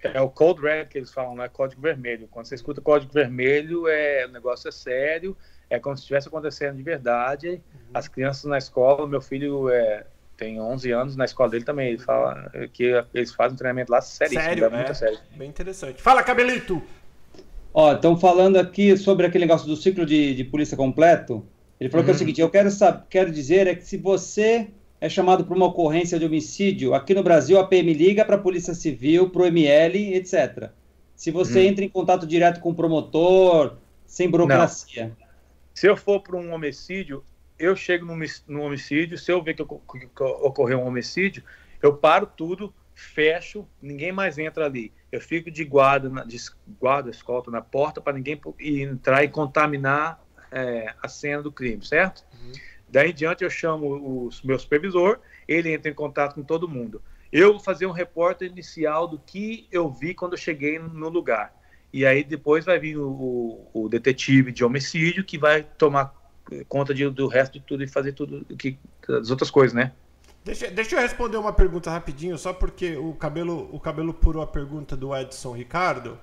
[0.03, 1.49] É o Code Red que eles falam, né?
[1.49, 2.29] Código vermelho.
[2.31, 5.37] Quando você escuta código vermelho, é, o negócio é sério,
[5.69, 7.49] é como se estivesse acontecendo de verdade.
[7.49, 7.81] Uhum.
[7.95, 10.07] As crianças na escola, meu filho é,
[10.37, 14.01] tem 11 anos, na escola dele também, ele fala que eles fazem um treinamento lá
[14.01, 14.77] seríssimo, sério, né?
[14.77, 15.19] muito sério.
[15.35, 16.03] Bem interessante.
[16.03, 16.83] Fala, Cabelito!
[17.73, 21.45] Ó, estão falando aqui sobre aquele negócio do ciclo de, de polícia completo.
[21.79, 22.07] Ele falou uhum.
[22.07, 22.19] que é o uhum.
[22.19, 24.69] seguinte, eu quero, saber, quero dizer é que se você
[25.01, 28.39] é chamado para uma ocorrência de homicídio, aqui no Brasil a PM liga para a
[28.39, 30.71] Polícia Civil, para o ML, etc.
[31.15, 31.67] Se você uhum.
[31.67, 33.77] entra em contato direto com o promotor,
[34.07, 35.09] sem burocracia.
[35.09, 35.27] Não.
[35.75, 37.23] Se eu for para um homicídio,
[37.59, 38.15] eu chego no,
[38.49, 41.43] no, homicídio, se eu ver que, que, que ocorreu um homicídio,
[41.83, 44.93] eu paro tudo, fecho, ninguém mais entra ali.
[45.11, 46.39] Eu fico de guarda, de
[46.81, 52.25] guarda, escolta na porta para ninguém entrar e contaminar é, a cena do crime, certo?
[52.33, 52.53] Uhum.
[52.89, 57.03] Daí em diante eu chamo o meu supervisor, ele entra em contato com todo mundo.
[57.33, 61.55] Eu vou fazer um repórter inicial do que eu vi quando eu cheguei no lugar.
[61.93, 66.15] E aí depois vai vir o, o detetive de homicídio que vai tomar
[66.69, 68.79] conta de, do resto de tudo e fazer tudo que
[69.09, 69.93] as outras coisas, né?
[70.45, 74.47] Deixa, deixa eu responder uma pergunta rapidinho, só porque o cabelo, o cabelo purou a
[74.47, 76.19] pergunta do Edson Ricardo.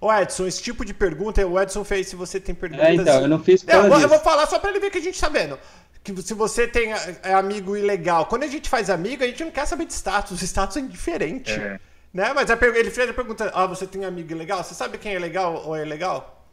[0.00, 2.86] Ô Edson, esse tipo de pergunta, o Edson fez se você tem perguntas.
[2.86, 4.90] É, então, eu não fiz é, eu, vou, eu vou falar só para ele ver
[4.90, 5.58] que a gente tá vendo.
[6.04, 8.26] Que se você tem é amigo ilegal.
[8.26, 10.38] Quando a gente faz amigo, a gente não quer saber de status.
[10.42, 11.50] O status é indiferente.
[11.50, 11.80] É.
[12.12, 12.32] Né?
[12.32, 14.62] Mas a, ele fez a pergunta: Ah, você tem amigo ilegal?
[14.62, 16.46] Você sabe quem é legal ou é ilegal?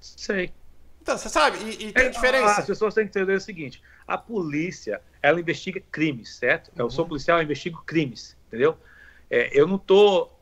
[0.00, 0.52] Sei.
[1.02, 2.60] Então, você sabe, e, e tem é, diferença.
[2.60, 6.70] As pessoas têm que entender o seguinte: a polícia, ela investiga crimes, certo?
[6.76, 7.08] Eu sou uhum.
[7.08, 8.76] policial, eu investigo crimes, entendeu?
[9.30, 10.36] É, eu não estou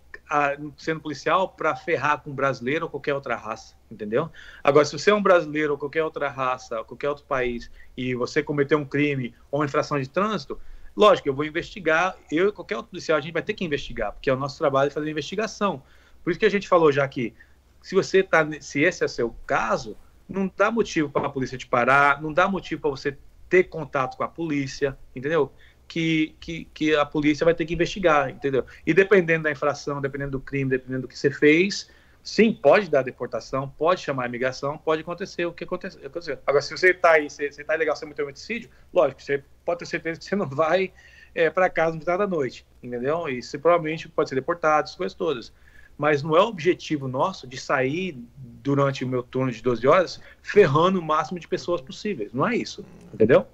[0.76, 4.30] sendo policial para ferrar com brasileiro ou qualquer outra raça, entendeu?
[4.62, 8.14] Agora, se você é um brasileiro ou qualquer outra raça, ou qualquer outro país, e
[8.14, 10.60] você cometeu um crime ou uma infração de trânsito,
[10.94, 14.12] lógico, eu vou investigar, eu e qualquer outro policial, a gente vai ter que investigar,
[14.12, 15.82] porque é o nosso trabalho fazer investigação.
[16.22, 17.34] Por isso que a gente falou já que,
[17.82, 19.96] se você tá, se esse é seu caso,
[20.28, 23.16] não dá motivo para a polícia te parar, não dá motivo para você
[23.48, 25.50] ter contato com a polícia, entendeu?
[25.86, 28.66] Que, que, que a polícia vai ter que investigar, entendeu?
[28.86, 31.88] E dependendo da infração, dependendo do crime, dependendo do que você fez,
[32.22, 36.38] sim, pode dar deportação, pode chamar a imigração, pode acontecer o que aconteceu.
[36.46, 39.78] Agora, se você está aí, você está legal, você cometeu um homicídio, lógico, você pode
[39.78, 40.92] ter certeza que você não vai
[41.34, 43.26] é, para casa no final da noite, entendeu?
[43.30, 45.52] E você provavelmente pode ser deportado, essas coisas todas
[45.98, 48.16] mas não é o objetivo nosso de sair
[48.62, 52.32] durante o meu turno de 12 horas ferrando o máximo de pessoas possíveis.
[52.32, 53.44] Não é isso, entendeu?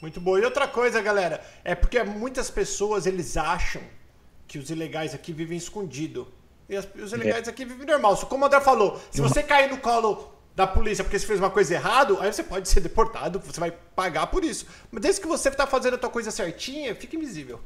[0.00, 0.38] Muito bom.
[0.38, 3.82] E outra coisa, galera, é porque muitas pessoas eles acham
[4.46, 6.26] que os ilegais aqui vivem escondido.
[6.68, 7.50] E os ilegais é.
[7.50, 8.16] aqui vivem normal.
[8.26, 11.50] Como o André falou, se você cair no colo da polícia porque você fez uma
[11.50, 14.66] coisa errada, aí você pode ser deportado, você vai pagar por isso.
[14.90, 17.60] Mas desde que você está fazendo a tua coisa certinha, fica invisível.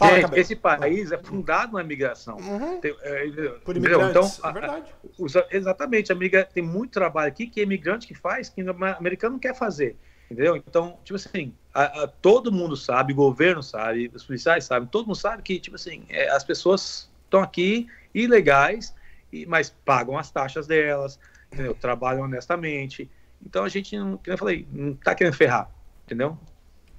[0.00, 2.38] Fala, é, esse país é fundado na migração.
[2.38, 2.80] Uhum.
[2.80, 4.94] Tem, é, Por imigrantes, então, é verdade.
[5.04, 8.62] A, a, exatamente, a migra, tem muito trabalho aqui que é imigrante que faz, que
[8.62, 9.98] o americano não quer fazer.
[10.30, 10.56] Entendeu?
[10.56, 15.04] Então, tipo assim, a, a, todo mundo sabe, o governo sabe, os policiais sabem, todo
[15.04, 18.94] mundo sabe que, tipo assim, é, as pessoas estão aqui ilegais,
[19.30, 21.20] e, mas pagam as taxas delas,
[21.52, 21.74] entendeu?
[21.74, 23.10] trabalham honestamente.
[23.44, 25.70] Então a gente, não, como eu falei, não está querendo ferrar,
[26.06, 26.38] entendeu?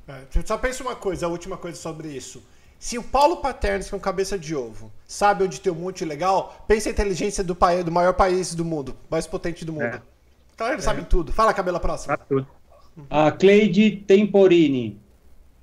[0.07, 2.43] É, só pensa uma coisa, a última coisa sobre isso.
[2.82, 6.03] Se o Paulo Paterno, que é um cabeça de ovo, sabe onde tem um monte
[6.03, 9.84] legal, pensa a inteligência do, país, do maior país do mundo, mais potente do mundo.
[9.84, 10.01] É.
[10.57, 10.88] Claro, eles é.
[10.88, 11.32] sabem tudo.
[11.32, 12.17] Fala, Cabela, próxima.
[12.17, 12.47] Sabe tudo.
[13.07, 14.99] A Cleide Temporini.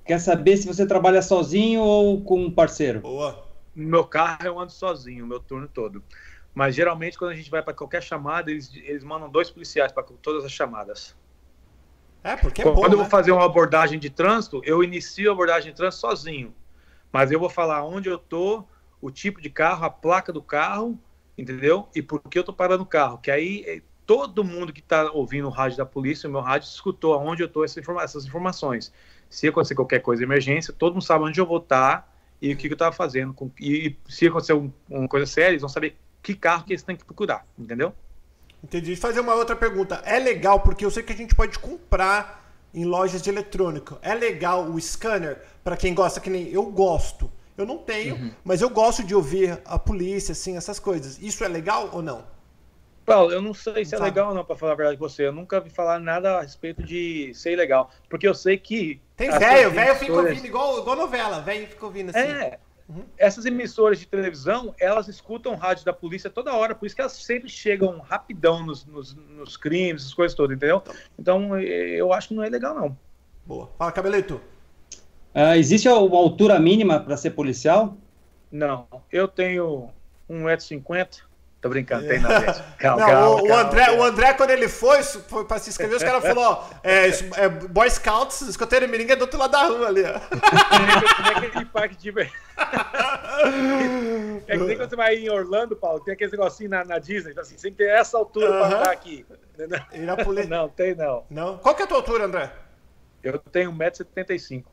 [0.05, 3.01] Quer saber se você trabalha sozinho ou com um parceiro?
[3.01, 3.45] Boa.
[3.75, 6.01] No meu carro eu ando sozinho, o meu turno todo.
[6.55, 10.03] Mas geralmente quando a gente vai para qualquer chamada, eles, eles mandam dois policiais para
[10.03, 11.13] todas as chamadas.
[12.23, 12.95] É, porque é Quando bom, eu né?
[12.95, 16.55] vou fazer uma abordagem de trânsito, eu inicio a abordagem de trânsito sozinho.
[17.11, 18.65] Mas eu vou falar onde eu tô,
[19.01, 20.99] o tipo de carro, a placa do carro,
[21.37, 21.87] entendeu?
[21.95, 23.17] E por que eu tô parando o carro.
[23.17, 26.67] Que aí eh, todo mundo que está ouvindo o rádio da polícia, o meu rádio,
[26.67, 28.91] escutou aonde eu tô essa informa essas informações.
[29.29, 32.07] Se acontecer qualquer coisa de emergência, todo mundo sabe onde eu vou estar tá
[32.41, 33.35] e o que, que eu estava fazendo.
[33.59, 36.95] E se acontecer um, uma coisa séria, eles vão saber que carro que eles têm
[36.95, 37.93] que procurar, entendeu?
[38.63, 38.95] Entendi.
[38.95, 40.01] Fazer uma outra pergunta.
[40.05, 43.97] É legal porque eu sei que a gente pode comprar em lojas de eletrônico.
[44.01, 47.31] É legal o scanner para quem gosta que nem eu gosto.
[47.57, 48.31] Eu não tenho, uhum.
[48.43, 51.21] mas eu gosto de ouvir a polícia, assim, essas coisas.
[51.21, 52.23] Isso é legal ou não?
[53.05, 55.25] Paulo, eu não sei se é legal ou não, para falar a verdade com você.
[55.25, 57.89] Eu nunca vi falar nada a respeito de ser ilegal.
[58.07, 59.01] Porque eu sei que.
[59.17, 62.19] Tem velho, velho fica ouvindo igual, igual novela, velho fica ouvindo assim.
[62.19, 62.59] É.
[62.89, 63.03] Uhum.
[63.17, 67.13] Essas emissoras de televisão, elas escutam rádio da polícia toda hora, por isso que elas
[67.13, 70.81] sempre chegam rapidão nos, nos, nos crimes, essas coisas todas, entendeu?
[71.17, 72.97] Então, eu acho que não é legal, não.
[73.45, 73.69] Boa.
[73.77, 74.41] Fala, Cabelito.
[75.35, 77.95] Uh, existe uma altura mínima para ser policial?
[78.51, 78.87] Não.
[79.11, 79.89] Eu tenho
[80.27, 81.28] 1,50m.
[81.61, 82.63] Tô brincando, tem não, gente.
[82.77, 84.01] Calma, não, calma, o, calma, André, calma.
[84.01, 87.49] o André, quando ele foi, foi pra se inscrever, os caras falaram, ó, é, é,
[87.49, 90.19] Boy Scouts, escoteiro Miringa é do outro lado da rua ali, ó.
[90.19, 92.09] Como é aquele parque de...
[94.47, 97.31] é que nem quando você vai em Orlando, Paulo, tem aquele negocinho na, na Disney,
[97.31, 98.67] então, assim, sem ter essa altura uh -huh.
[98.67, 99.25] pra andar aqui.
[100.47, 101.25] Não, tem não.
[101.29, 101.57] Não?
[101.57, 102.53] Qual que é a tua altura, André?
[103.21, 104.63] Eu tenho 1,75m.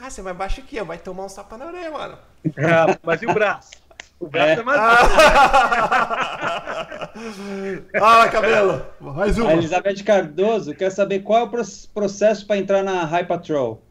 [0.00, 2.16] Ah, você vai baixo aqui, ó, vai tomar um sapa na orelha, mano.
[2.56, 3.72] Ah, mas e o braço?
[4.20, 4.78] O braço é, é mais.
[7.94, 8.84] ah, cabelo!
[9.00, 9.48] Mais uma.
[9.48, 11.50] A Elizabeth Cardoso quer saber qual é o
[11.94, 13.82] processo para entrar na High Patrol.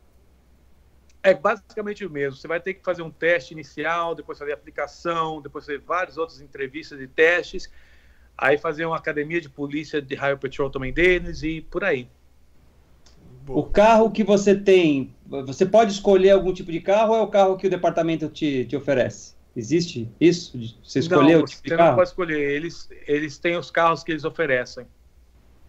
[1.23, 2.39] É basicamente o mesmo.
[2.39, 6.39] Você vai ter que fazer um teste inicial, depois fazer aplicação, depois fazer várias outras
[6.39, 7.67] entrevistas e testes,
[8.37, 12.07] aí fazer uma academia de polícia de High Patrol também deles e por aí.
[13.47, 17.27] O carro que você tem, você pode escolher algum tipo de carro ou é o
[17.27, 19.38] carro que o departamento te, te oferece?
[19.59, 20.57] Existe isso?
[20.81, 22.39] Você escolheu não, tipo você não pode escolher.
[22.39, 24.87] Eles, eles têm os carros que eles oferecem.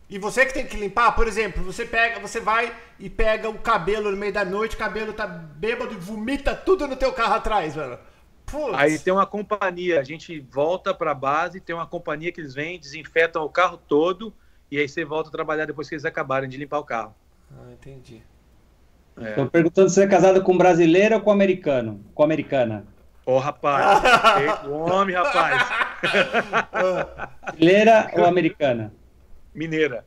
[0.09, 3.59] E você que tem que limpar, por exemplo, você pega, você vai e pega o
[3.59, 7.35] cabelo no meio da noite, o cabelo tá bêbado e vomita tudo no teu carro
[7.35, 7.99] atrás, mano.
[8.47, 8.75] Putz.
[8.75, 12.79] Aí tem uma companhia, a gente volta pra base, tem uma companhia que eles vêm,
[12.79, 14.33] desinfetam o carro todo
[14.71, 17.15] e aí você volta a trabalhar depois que eles acabarem de limpar o carro.
[17.53, 18.23] Ah, entendi.
[19.17, 19.49] Estou é.
[19.49, 22.01] perguntando se você é casado com brasileiro ou com americano?
[22.15, 22.85] Com americana?
[23.31, 24.03] Ô, oh, rapaz.
[24.67, 25.63] o homem, rapaz.
[27.57, 28.93] Mineira ou americana?
[29.55, 30.05] Mineira.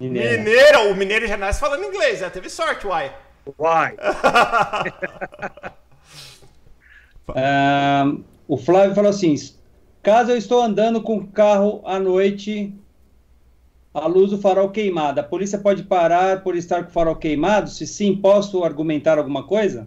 [0.00, 0.38] Mineira.
[0.38, 0.80] Mineira.
[0.90, 3.14] O mineiro já nasce falando inglês, já teve sorte, uai.
[3.56, 3.96] Uai.
[7.28, 9.36] um, o Flávio falou assim:
[10.02, 12.74] caso eu estou andando com o carro à noite,
[13.94, 17.70] a luz do farol queimada, a polícia pode parar por estar com o farol queimado?
[17.70, 19.86] Se sim, posso argumentar alguma coisa?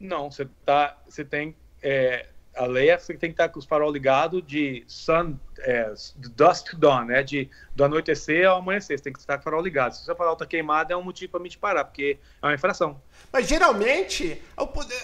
[0.00, 1.54] Não, você tá, você tem
[1.84, 2.26] é,
[2.56, 5.92] a lei é que você tem que estar com os farol ligados de sun, é,
[6.36, 7.22] dusk to dawn, né?
[7.22, 8.96] De, do anoitecer ao amanhecer.
[8.96, 9.92] Você tem que estar com o farol ligado.
[9.92, 12.46] Se o seu farol está queimado, é um motivo para me te parar, porque é
[12.46, 13.00] uma infração.
[13.32, 14.40] Mas geralmente,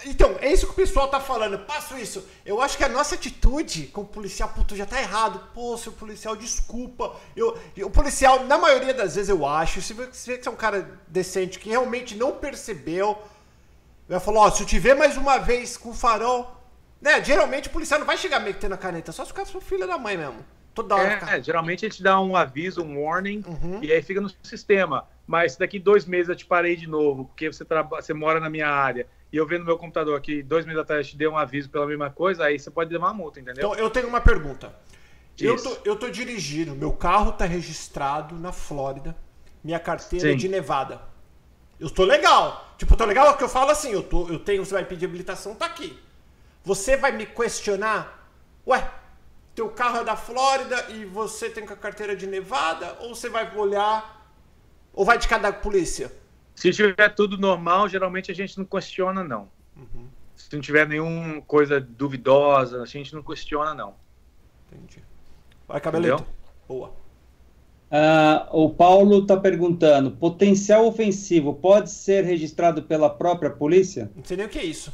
[0.06, 1.58] então, é isso que o pessoal tá falando.
[1.58, 2.24] Passo isso.
[2.46, 5.40] Eu acho que a nossa atitude com o policial, puto, já tá errado.
[5.52, 7.16] Pô, seu policial, desculpa.
[7.34, 11.58] Eu, o policial, na maioria das vezes, eu acho, se você é um cara decente
[11.58, 13.18] que realmente não percebeu,
[14.08, 16.59] vai falar, ó, se eu te ver mais uma vez com o farol
[17.00, 19.62] né, geralmente o policial não vai chegar metendo a caneta, só se o cara for
[19.62, 20.44] filho da mãe mesmo.
[20.74, 21.20] Toda hora.
[21.28, 23.80] É, é, geralmente ele te dá um aviso, um warning, uhum.
[23.82, 25.06] e aí fica no sistema.
[25.26, 28.68] Mas daqui dois meses eu te parei de novo, porque você, você mora na minha
[28.68, 31.86] área, e eu vendo meu computador que dois meses atrás te dei um aviso pela
[31.86, 33.70] mesma coisa, aí você pode levar uma multa, entendeu?
[33.70, 34.74] Então, eu tenho uma pergunta.
[35.38, 39.16] Eu tô, eu tô dirigindo, meu carro tá registrado na Flórida,
[39.64, 40.34] minha carteira Sim.
[40.34, 41.00] é de Nevada.
[41.78, 42.74] Eu tô legal.
[42.76, 45.06] Tipo, tô legal é que eu falo assim, eu, tô, eu tenho, você vai pedir
[45.06, 45.98] habilitação, tá aqui.
[46.64, 48.28] Você vai me questionar?
[48.66, 48.90] Ué,
[49.54, 52.96] teu carro é da Flórida e você tem com a carteira de Nevada?
[53.00, 54.34] Ou você vai olhar?
[54.92, 56.12] Ou vai de cada polícia?
[56.54, 59.48] Se tiver tudo normal, geralmente a gente não questiona, não.
[59.76, 60.08] Uhum.
[60.36, 63.94] Se não tiver nenhuma coisa duvidosa, a gente não questiona, não.
[64.70, 65.02] Entendi.
[65.66, 66.24] Vai, cabelito.
[66.68, 66.88] Boa.
[67.90, 74.10] Uh, o Paulo está perguntando: potencial ofensivo pode ser registrado pela própria polícia?
[74.14, 74.92] Não sei nem o que é isso.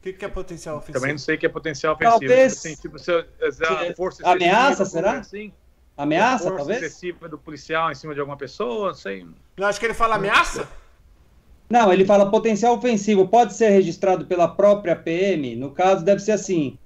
[0.00, 0.98] O que, que, é potencial ofensivo?
[0.98, 2.20] Também não sei o que é potencial ofensivo.
[2.20, 2.52] Talvez.
[2.54, 3.12] Assim, tipo, se,
[3.52, 5.18] se força ameaça, será?
[5.18, 5.52] Assim,
[5.94, 6.82] ameaça, força talvez?
[6.82, 9.26] excessiva do policial em cima de alguma pessoa, não sei.
[9.58, 10.66] Não acho que ele fala ameaça?
[11.68, 13.28] Não, ele fala potencial ofensivo.
[13.28, 15.54] Pode ser registrado pela própria PM?
[15.54, 16.78] No caso, deve ser assim.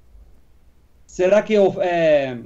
[1.07, 1.81] Será que eu.
[1.81, 2.37] É...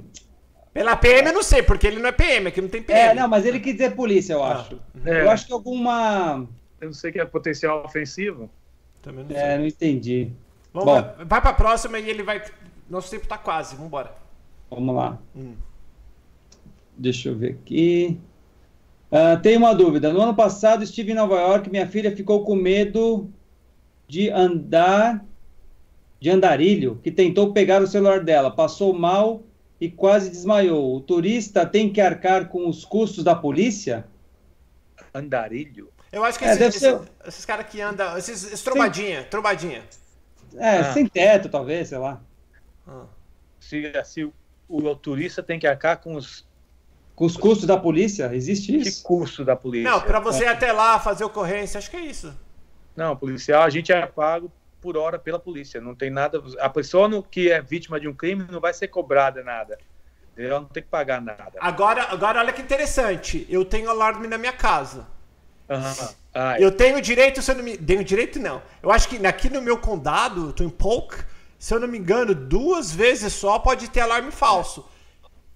[0.71, 2.99] Pela PM eu não sei, porque ele não é PM, aqui não tem PM.
[2.99, 4.79] É, não, mas ele quis dizer polícia, eu ah, acho.
[5.03, 5.23] É.
[5.23, 6.47] Eu acho que alguma.
[6.79, 8.47] Eu não sei o que é potencial ofensivo.
[9.01, 9.49] Também não é, sei.
[9.49, 10.31] É, não entendi.
[10.73, 12.43] Vamos, Bom, vai, vai pra próxima e ele vai.
[12.89, 14.15] Nosso tempo tá quase, vambora.
[14.69, 15.17] Vamos lá.
[15.35, 15.55] Hum.
[16.97, 18.19] Deixa eu ver aqui.
[19.11, 20.13] Uh, tem uma dúvida.
[20.13, 23.29] No ano passado estive em Nova York, minha filha ficou com medo
[24.07, 25.23] de andar
[26.19, 29.41] de andarilho que tentou pegar o celular dela, passou mal
[29.79, 30.95] e quase desmaiou.
[30.95, 34.05] O turista tem que arcar com os custos da polícia?
[35.13, 35.89] Andarilho?
[36.11, 39.27] Eu acho que é, esses, esses, esses caras que andam, esses, esses trombadinha, Sim.
[39.29, 39.83] trombadinha.
[40.55, 40.93] É, ah.
[40.93, 42.21] sem teto, talvez, sei lá.
[42.87, 43.05] Ah.
[43.59, 44.33] Se, se o,
[44.67, 46.47] o, turista tem que arcar com os
[47.15, 48.33] Com os custos da polícia?
[48.33, 49.01] Existe isso?
[49.01, 49.91] Que custo da polícia?
[49.91, 52.33] Não, para você ir até lá fazer ocorrência, acho que é isso.
[52.95, 55.81] Não, policial, a gente é pago por hora pela polícia.
[55.81, 56.41] Não tem nada.
[56.59, 59.77] A pessoa no, que é vítima de um crime não vai ser cobrada nada.
[60.37, 61.53] Ela não tem que pagar nada.
[61.59, 63.45] Agora, agora olha que interessante.
[63.49, 65.05] Eu tenho alarme na minha casa.
[65.69, 66.07] Uhum.
[66.33, 67.77] Ah, eu tenho direito, se eu não me.
[67.77, 68.61] Tenho direito, não.
[68.81, 71.17] Eu acho que aqui no meu condado, tô em Polk,
[71.57, 74.87] se eu não me engano, duas vezes só pode ter alarme falso.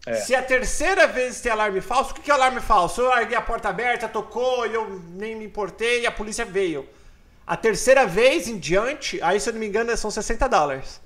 [0.06, 0.16] É.
[0.16, 3.02] Se a terceira vez tem alarme falso, o que é alarme falso?
[3.02, 6.86] Eu larguei a porta aberta, tocou, e eu nem me importei e a polícia veio.
[7.48, 11.02] A terceira vez em diante, aí se eu não me engano, são 60 dólares.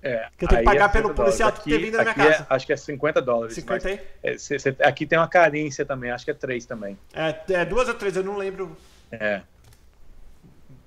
[0.00, 2.30] É, que eu tenho que pagar é pelo policial aqui, ter vindo na minha é,
[2.30, 2.46] casa.
[2.48, 3.54] acho que é 50 dólares.
[3.56, 4.00] 50 aí?
[4.22, 6.96] É, cê, cê, aqui tem uma carência também, acho que é 3 também.
[7.12, 8.76] É, é duas ou três, eu não lembro.
[9.10, 9.42] É.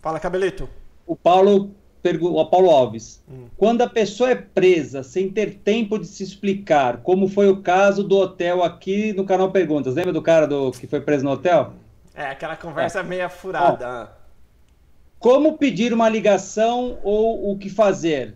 [0.02, 0.70] Fala, Cabelito.
[1.06, 1.74] O Paulo
[2.22, 3.24] o Paulo Alves.
[3.30, 3.48] Hum.
[3.56, 8.04] Quando a pessoa é presa sem ter tempo de se explicar, como foi o caso
[8.04, 11.74] do hotel aqui no canal Perguntas, lembra do cara do que foi preso no hotel?
[12.16, 13.04] É, aquela conversa é.
[13.04, 14.12] meia furada.
[15.20, 18.36] como pedir uma ligação ou o que fazer?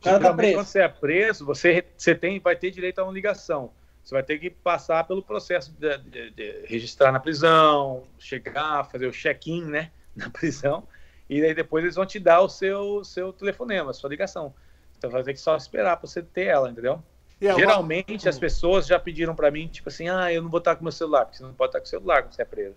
[0.00, 0.54] O cara tá preso.
[0.54, 3.70] Quando você é preso, você, você tem, vai ter direito a uma ligação.
[4.06, 9.08] Você vai ter que passar pelo processo de, de, de registrar na prisão, chegar, fazer
[9.08, 10.86] o check-in, né, na prisão
[11.28, 14.54] e aí depois eles vão te dar o seu, seu telefonema, a sua ligação.
[14.96, 17.02] Então vai ter que só esperar para você ter ela, entendeu?
[17.42, 18.30] Yeah, Geralmente uma...
[18.30, 20.92] as pessoas já pediram para mim, tipo assim, ah, eu não vou estar com meu
[20.92, 22.76] celular, porque você não pode estar com o celular quando você é preso.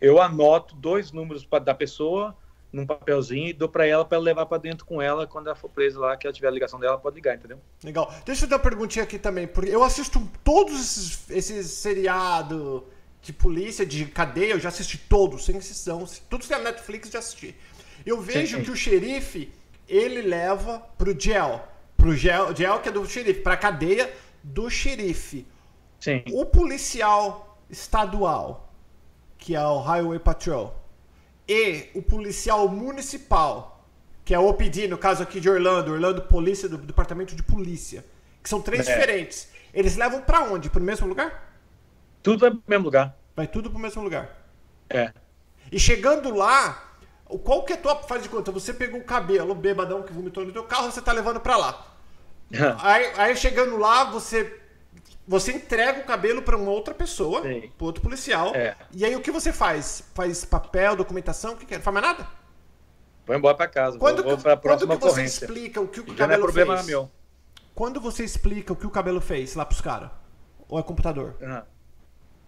[0.00, 2.34] Eu anoto dois números da pessoa
[2.72, 5.70] num papelzinho e dou para ela para levar para dentro com ela quando ela for
[5.70, 7.58] presa lá, que ela tiver a ligação dela, pode ligar, entendeu?
[7.82, 8.12] Legal.
[8.24, 12.82] Deixa eu dar uma perguntinha aqui também, porque eu assisto todos esses, esses seriados
[13.22, 16.04] de polícia, de cadeia, eu já assisti todos, sem exceção.
[16.28, 17.54] Tudo que tem na Netflix, já assisti.
[18.04, 18.62] Eu vejo sim, sim.
[18.64, 19.52] que o xerife,
[19.88, 21.60] ele leva pro jail.
[21.96, 24.12] Pro jail, jail que é do xerife, pra cadeia
[24.42, 25.46] do xerife.
[25.98, 26.22] Sim.
[26.32, 28.72] O policial estadual,
[29.36, 30.74] que é o Highway Patrol,
[31.48, 33.86] e o policial municipal,
[34.24, 38.04] que é o OPD, no caso aqui de Orlando, Orlando Polícia, do Departamento de Polícia,
[38.42, 38.92] que são três é.
[38.92, 39.48] diferentes.
[39.72, 40.68] Eles levam para onde?
[40.68, 41.54] Pro mesmo lugar?
[42.22, 43.16] Tudo vai pro mesmo lugar.
[43.34, 44.36] Vai tudo pro mesmo lugar.
[44.90, 45.12] É.
[45.72, 46.96] E chegando lá,
[47.44, 48.52] qual que é a tua faz de conta?
[48.52, 51.56] Você pegou o cabelo, o bebadão que vomitou no teu carro, você tá levando para
[51.56, 51.86] lá.
[52.82, 54.44] aí, aí chegando lá, você
[55.28, 58.54] você entrega o cabelo para uma outra pessoa, para outro policial.
[58.54, 58.74] É.
[58.90, 60.02] E aí o que você faz?
[60.14, 61.76] Faz papel, documentação, o que, que é?
[61.76, 62.26] Não faz mais nada?
[63.26, 63.98] Vou embora para casa.
[63.98, 66.38] Quando, vou, vou pra quando que você explica o que o Já cabelo não é
[66.38, 66.86] problema fez?
[66.86, 67.10] meu.
[67.74, 70.10] Quando você explica o que o cabelo fez lá pros caras?
[70.66, 71.36] Ou é computador?
[71.42, 71.62] Uhum.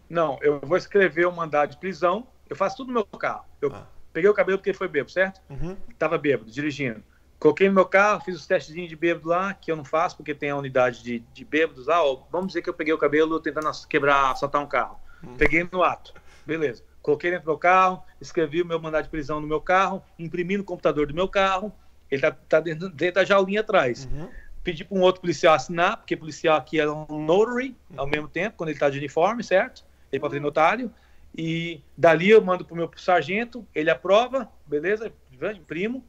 [0.08, 3.44] Não, eu vou escrever um mandado de prisão, eu faço tudo no meu carro.
[3.60, 3.86] Eu ah.
[4.10, 5.42] peguei o cabelo porque ele foi bêbado, certo?
[5.50, 5.76] Uhum.
[5.98, 7.04] Tava bêbado, dirigindo.
[7.40, 10.34] Coloquei no meu carro, fiz os testezinhos de bêbado lá, que eu não faço porque
[10.34, 12.04] tem a unidade de, de bêbados lá.
[12.04, 15.00] Ó, vamos dizer que eu peguei o cabelo tentando quebrar, assaltar um carro.
[15.22, 15.36] Uhum.
[15.36, 16.12] Peguei no ato.
[16.46, 16.84] Beleza.
[17.00, 20.58] Coloquei dentro do meu carro, escrevi o meu mandado de prisão no meu carro, imprimi
[20.58, 21.72] no computador do meu carro.
[22.10, 24.06] Ele tá, tá dentro, dentro da jaulinha atrás.
[24.12, 24.28] Uhum.
[24.62, 28.58] Pedi para um outro policial assinar, porque policial aqui é um notary ao mesmo tempo,
[28.58, 29.82] quando ele está de uniforme, certo?
[30.12, 30.92] ele pode ser notário,
[31.36, 35.12] e dali eu mando para o meu sargento, ele aprova, beleza,
[35.54, 36.04] imprimo,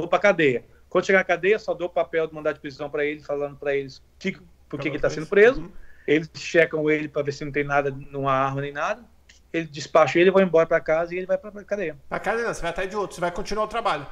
[0.00, 0.64] vou para cadeia.
[0.88, 3.56] Quando chegar na cadeia, só dou o papel de mandar de prisão para ele, falando
[3.56, 4.38] para eles que,
[4.68, 5.62] por que ele está sendo preso.
[5.62, 5.72] Uhum.
[6.06, 9.04] Eles checam ele para ver se não tem nada, numa arma nem nada.
[9.52, 11.96] Ele despacha ele, vai embora para casa e ele vai para a cadeia.
[12.08, 14.06] Para casa não, você vai atrás de outro, você vai continuar o trabalho.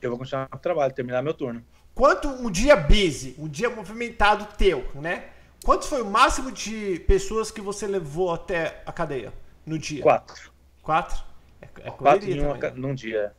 [0.00, 1.64] Eu vou continuar o trabalho, terminar meu turno.
[1.94, 5.26] Quanto um dia busy, um dia movimentado teu, né?
[5.64, 9.32] Quantos foi o máximo de pessoas que você levou até a cadeia
[9.64, 10.02] no dia?
[10.02, 10.52] Quatro.
[10.82, 11.24] Quatro?
[11.62, 13.32] É, é Quatro em uma, num dia.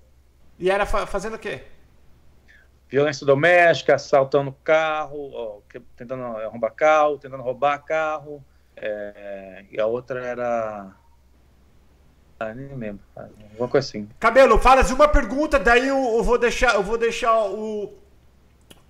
[0.58, 1.64] E era fa fazendo o quê?
[2.88, 5.60] Violência doméstica, assaltando carro, ó,
[5.98, 8.44] tentando arrombar carro, tentando roubar carro.
[8.78, 10.92] É, e a outra era.
[12.40, 13.04] Ah, nem lembro.
[13.16, 14.10] Alguma coisa assim.
[14.20, 17.94] Cabelo, fala uma pergunta, daí eu, eu, vou deixar, eu vou deixar o,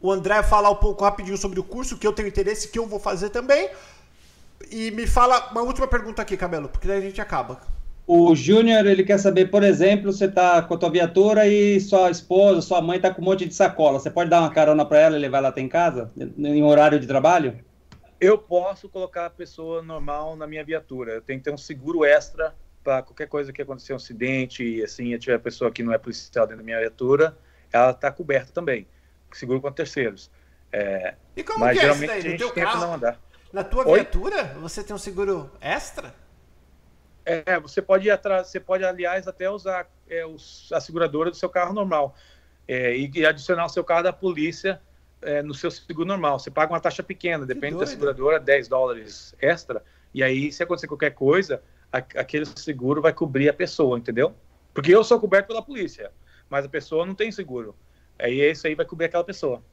[0.01, 2.87] o André falar um pouco rapidinho sobre o curso, que eu tenho interesse, que eu
[2.87, 3.69] vou fazer também.
[4.71, 7.61] E me fala uma última pergunta aqui, Cabelo, porque daí a gente acaba.
[8.07, 12.11] O Júnior, ele quer saber, por exemplo, você tá com a tua viatura e sua
[12.11, 13.99] esposa, sua mãe tá com um monte de sacola.
[13.99, 16.99] Você pode dar uma carona para ela e levar ela até em casa, em horário
[16.99, 17.57] de trabalho?
[18.21, 21.13] Eu posso colocar a pessoa normal na minha viatura.
[21.13, 22.53] Eu tenho que ter um seguro extra
[22.83, 25.97] para qualquer coisa que acontecer, um acidente, e assim, eu tiver pessoa que não é
[25.97, 27.35] policial dentro da minha viatura,
[27.73, 28.87] ela está coberta também
[29.37, 30.31] seguro contra terceiros.
[30.71, 32.31] É, e como mas, que é geralmente isso daí?
[32.33, 33.19] No teu carro, não andar.
[33.51, 33.99] Na tua Oi?
[33.99, 36.13] viatura, você tem um seguro extra?
[37.25, 41.35] É, você pode ir atrás, você pode, aliás, até usar é, os, a seguradora do
[41.35, 42.15] seu carro normal.
[42.67, 44.79] É, e, e, adicionar o seu carro da polícia
[45.21, 46.39] é, no seu seguro normal.
[46.39, 49.83] Você paga uma taxa pequena, depende da seguradora, 10 dólares extra.
[50.13, 51.61] E aí, se acontecer qualquer coisa,
[51.91, 54.35] a, aquele seguro vai cobrir a pessoa, entendeu?
[54.73, 56.11] Porque eu sou coberto pela polícia,
[56.49, 57.75] mas a pessoa não tem seguro.
[58.19, 59.63] Aí isso aí vai cobrir aquela pessoa.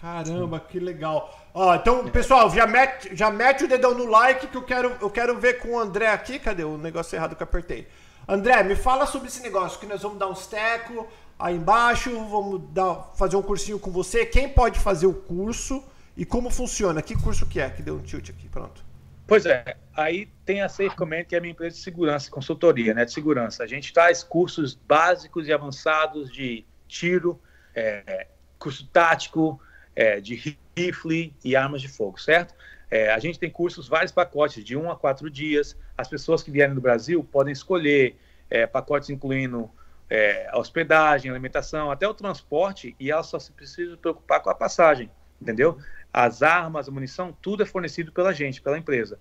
[0.00, 1.38] Caramba, que legal.
[1.52, 5.10] Ó, então, pessoal, já mete, já mete o dedão no like que eu quero, eu
[5.10, 6.38] quero ver com o André aqui.
[6.38, 7.86] Cadê o negócio errado que eu apertei?
[8.26, 11.04] André, me fala sobre esse negócio que nós vamos dar uns tecos
[11.38, 14.24] aí embaixo, vamos dar, fazer um cursinho com você.
[14.24, 15.82] Quem pode fazer o curso
[16.16, 17.02] e como funciona?
[17.02, 17.68] Que curso que é?
[17.70, 18.84] Que deu um tilt aqui, pronto.
[19.26, 22.92] Pois é, aí tem a Safe Command, que é a minha empresa de segurança, consultoria,
[22.92, 23.62] né, de segurança.
[23.62, 27.40] A gente traz cursos básicos e avançados de tiro,
[27.74, 28.26] é,
[28.58, 29.60] curso tático,
[29.94, 32.54] é, de rifle e armas de fogo, certo?
[32.90, 35.76] É, a gente tem cursos, vários pacotes, de um a quatro dias.
[35.96, 38.16] As pessoas que vierem do Brasil podem escolher
[38.48, 39.70] é, pacotes incluindo
[40.08, 45.08] é, hospedagem, alimentação, até o transporte, e elas só se precisam preocupar com a passagem,
[45.40, 45.78] entendeu?
[46.12, 49.20] As armas, a munição, tudo é fornecido pela gente, pela empresa.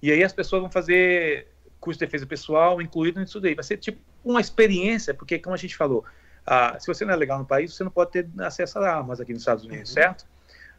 [0.00, 1.48] E aí as pessoas vão fazer
[1.78, 3.54] curso de defesa pessoal incluído nisso daí.
[3.54, 6.04] Vai ser tipo uma experiência, porque, como a gente falou,
[6.46, 9.20] ah, se você não é legal no país, você não pode ter acesso a armas
[9.20, 9.94] aqui nos Estados Unidos, uhum.
[9.94, 10.26] certo?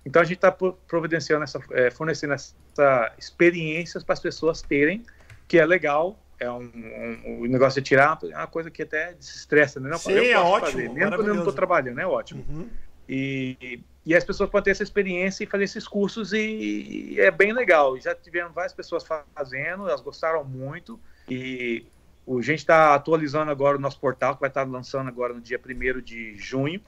[0.06, 5.04] Então a gente está providenciando essa, é, fornecendo essa experiências para as pessoas terem,
[5.48, 6.20] que é legal.
[6.40, 9.90] É um, um, um, negócio de tirar é uma coisa que até desestressa, né?
[9.90, 10.72] Não, Sim, é ótimo.
[10.72, 12.44] Fazer, mesmo quando eu não estou trabalhando, é ótimo.
[12.50, 12.70] Uhum.
[13.08, 17.32] E, e as pessoas podem ter essa experiência e fazer esses cursos e, e é
[17.32, 17.98] bem legal.
[17.98, 21.00] Já tiveram várias pessoas fazendo, elas gostaram muito
[21.30, 21.86] e
[22.28, 25.42] a gente está atualizando agora o nosso portal, que vai estar tá lançando agora no
[25.42, 26.82] dia 1 de junho.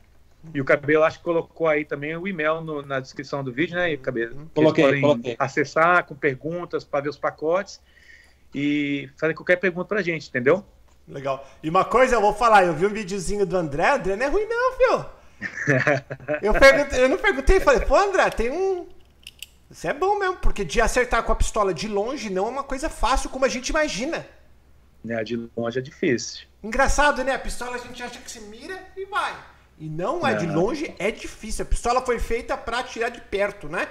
[0.53, 3.75] E o Cabelo acho que colocou aí também o e-mail no, na descrição do vídeo,
[3.75, 4.49] né, Cabelo?
[4.53, 5.36] Coloquei, coloquei.
[5.39, 7.81] acessar com perguntas para ver os pacotes
[8.53, 10.63] e fazer qualquer pergunta pra gente, entendeu?
[11.07, 11.45] Legal.
[11.61, 14.29] E uma coisa eu vou falar, eu vi um videozinho do André, André não é
[14.29, 15.05] ruim não, viu?
[16.41, 18.88] eu, perguntei, eu não perguntei, falei, pô, André, tem um...
[19.69, 22.63] Isso é bom mesmo, porque de acertar com a pistola de longe não é uma
[22.63, 24.25] coisa fácil como a gente imagina.
[25.05, 26.47] Né, de longe é difícil.
[26.63, 27.33] Engraçado, né?
[27.35, 29.35] A pistola a gente acha que se mira e vai.
[29.77, 31.63] E não é, de longe, é difícil.
[31.63, 33.87] A pistola foi feita para atirar de perto, né?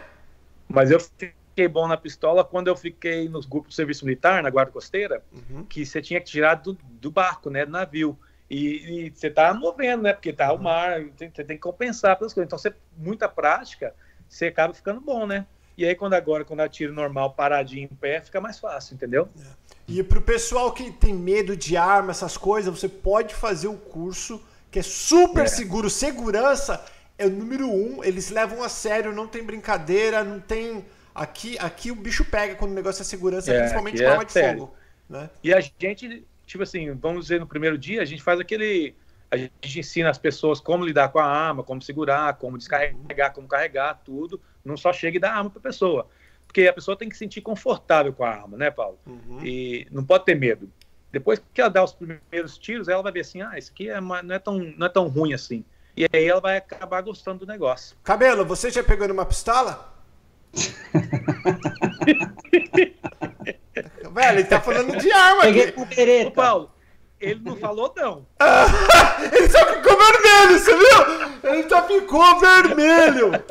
[0.68, 4.50] Mas eu fiquei bom na pistola quando eu fiquei nos grupos de serviço militar, na
[4.50, 5.64] guarda costeira, uhum.
[5.64, 7.64] que você tinha que tirar do, do barco, né?
[7.64, 8.18] Do navio.
[8.50, 10.12] E, e, você tá movendo, né?
[10.12, 12.48] Porque tá o mar, você tem, tem que compensar pelas coisas.
[12.48, 13.94] Então, você, muita prática,
[14.28, 15.46] você acaba ficando bom, né?
[15.76, 19.28] E aí, quando agora, quando atira normal, paradinho em pé, fica mais fácil, entendeu?
[19.38, 19.63] É.
[19.86, 24.42] E pro pessoal que tem medo de arma, essas coisas, você pode fazer o curso
[24.70, 25.46] que é super é.
[25.46, 25.90] seguro.
[25.90, 26.84] Segurança
[27.18, 28.02] é o número um.
[28.02, 30.84] Eles levam a sério, não tem brincadeira, não tem.
[31.14, 34.24] Aqui, aqui o bicho pega quando o negócio é segurança, é, principalmente com é arma
[34.24, 34.60] de sério.
[34.60, 34.74] fogo.
[35.08, 35.30] Né?
[35.44, 38.94] E a gente, tipo assim, vamos dizer, no primeiro dia, a gente faz aquele.
[39.30, 43.48] A gente ensina as pessoas como lidar com a arma, como segurar, como descarregar, como
[43.48, 44.40] carregar, tudo.
[44.64, 46.08] Não só chega e dá arma para pessoa.
[46.54, 48.96] Porque a pessoa tem que se sentir confortável com a arma, né, Paulo?
[49.04, 49.44] Uhum.
[49.44, 50.70] E não pode ter medo.
[51.10, 53.98] Depois que ela dá os primeiros tiros, ela vai ver assim, ah, isso aqui é
[53.98, 55.64] uma, não, é tão, não é tão ruim assim.
[55.96, 57.96] E aí ela vai acabar gostando do negócio.
[58.04, 59.92] Cabelo, você já pegou numa pistola?
[64.12, 66.28] Velho, ele tá falando de arma Peguei com pereta.
[66.28, 66.70] Ô, Paulo,
[67.24, 68.26] ele não falou não.
[69.32, 71.52] ele só ficou vermelho, você viu?
[71.52, 73.44] Ele só ficou vermelho.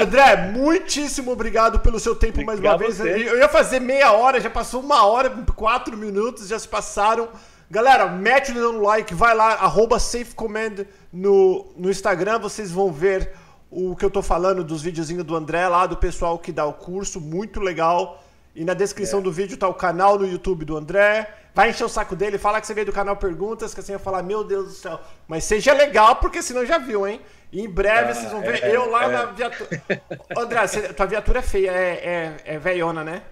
[0.00, 3.18] André, muitíssimo obrigado pelo seu tempo obrigado mais uma vez.
[3.18, 3.30] Você.
[3.30, 7.28] Eu ia fazer meia hora, já passou uma hora, quatro minutos, já se passaram.
[7.70, 13.32] Galera, mete no like, vai lá, arroba SafeCommand no, no Instagram, vocês vão ver
[13.70, 16.72] o que eu tô falando dos videozinhos do André lá, do pessoal que dá o
[16.72, 18.22] curso, muito legal.
[18.54, 19.22] E na descrição é.
[19.22, 21.28] do vídeo tá o canal no YouTube do André.
[21.56, 23.98] Vai encher o saco dele, falar que você veio do canal Perguntas, que assim vai
[23.98, 25.00] falar, meu Deus do céu.
[25.26, 27.18] Mas seja legal, porque senão já viu, hein?
[27.50, 29.08] E em breve ah, vocês vão ver é, eu lá é.
[29.08, 29.70] na viatura.
[30.36, 33.22] André, você, tua viatura é feia, é, é, é velhona, né?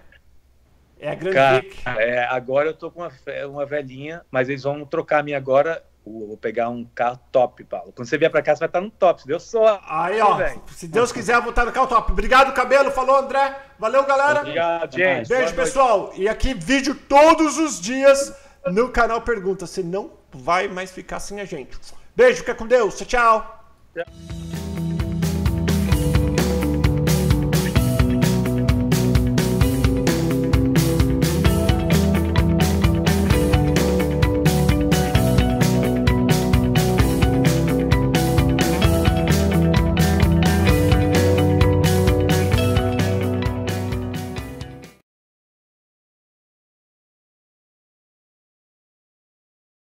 [0.99, 3.11] É a Grand Cara, é, agora eu tô com uma,
[3.47, 5.83] uma velhinha, mas eles vão trocar a minha agora.
[6.05, 7.91] Uh, vou pegar um carro top, Paulo.
[7.91, 9.21] Quando você vier pra cá, você vai estar no top.
[9.21, 9.81] Se Deus só.
[9.87, 10.35] Aí, ó.
[10.35, 10.61] Véio.
[10.67, 12.11] Se Deus quiser, eu vou estar no carro top.
[12.11, 12.91] Obrigado, cabelo.
[12.91, 13.57] Falou, André.
[13.79, 14.41] Valeu, galera.
[14.41, 15.27] Obrigado, gente.
[15.27, 16.11] Beijo, pessoal.
[16.15, 18.33] E aqui, vídeo todos os dias
[18.67, 19.65] no canal Pergunta.
[19.65, 21.77] Você não vai mais ficar sem a gente.
[22.15, 22.95] Beijo, fica com Deus.
[22.97, 24.64] Tchau, tchau.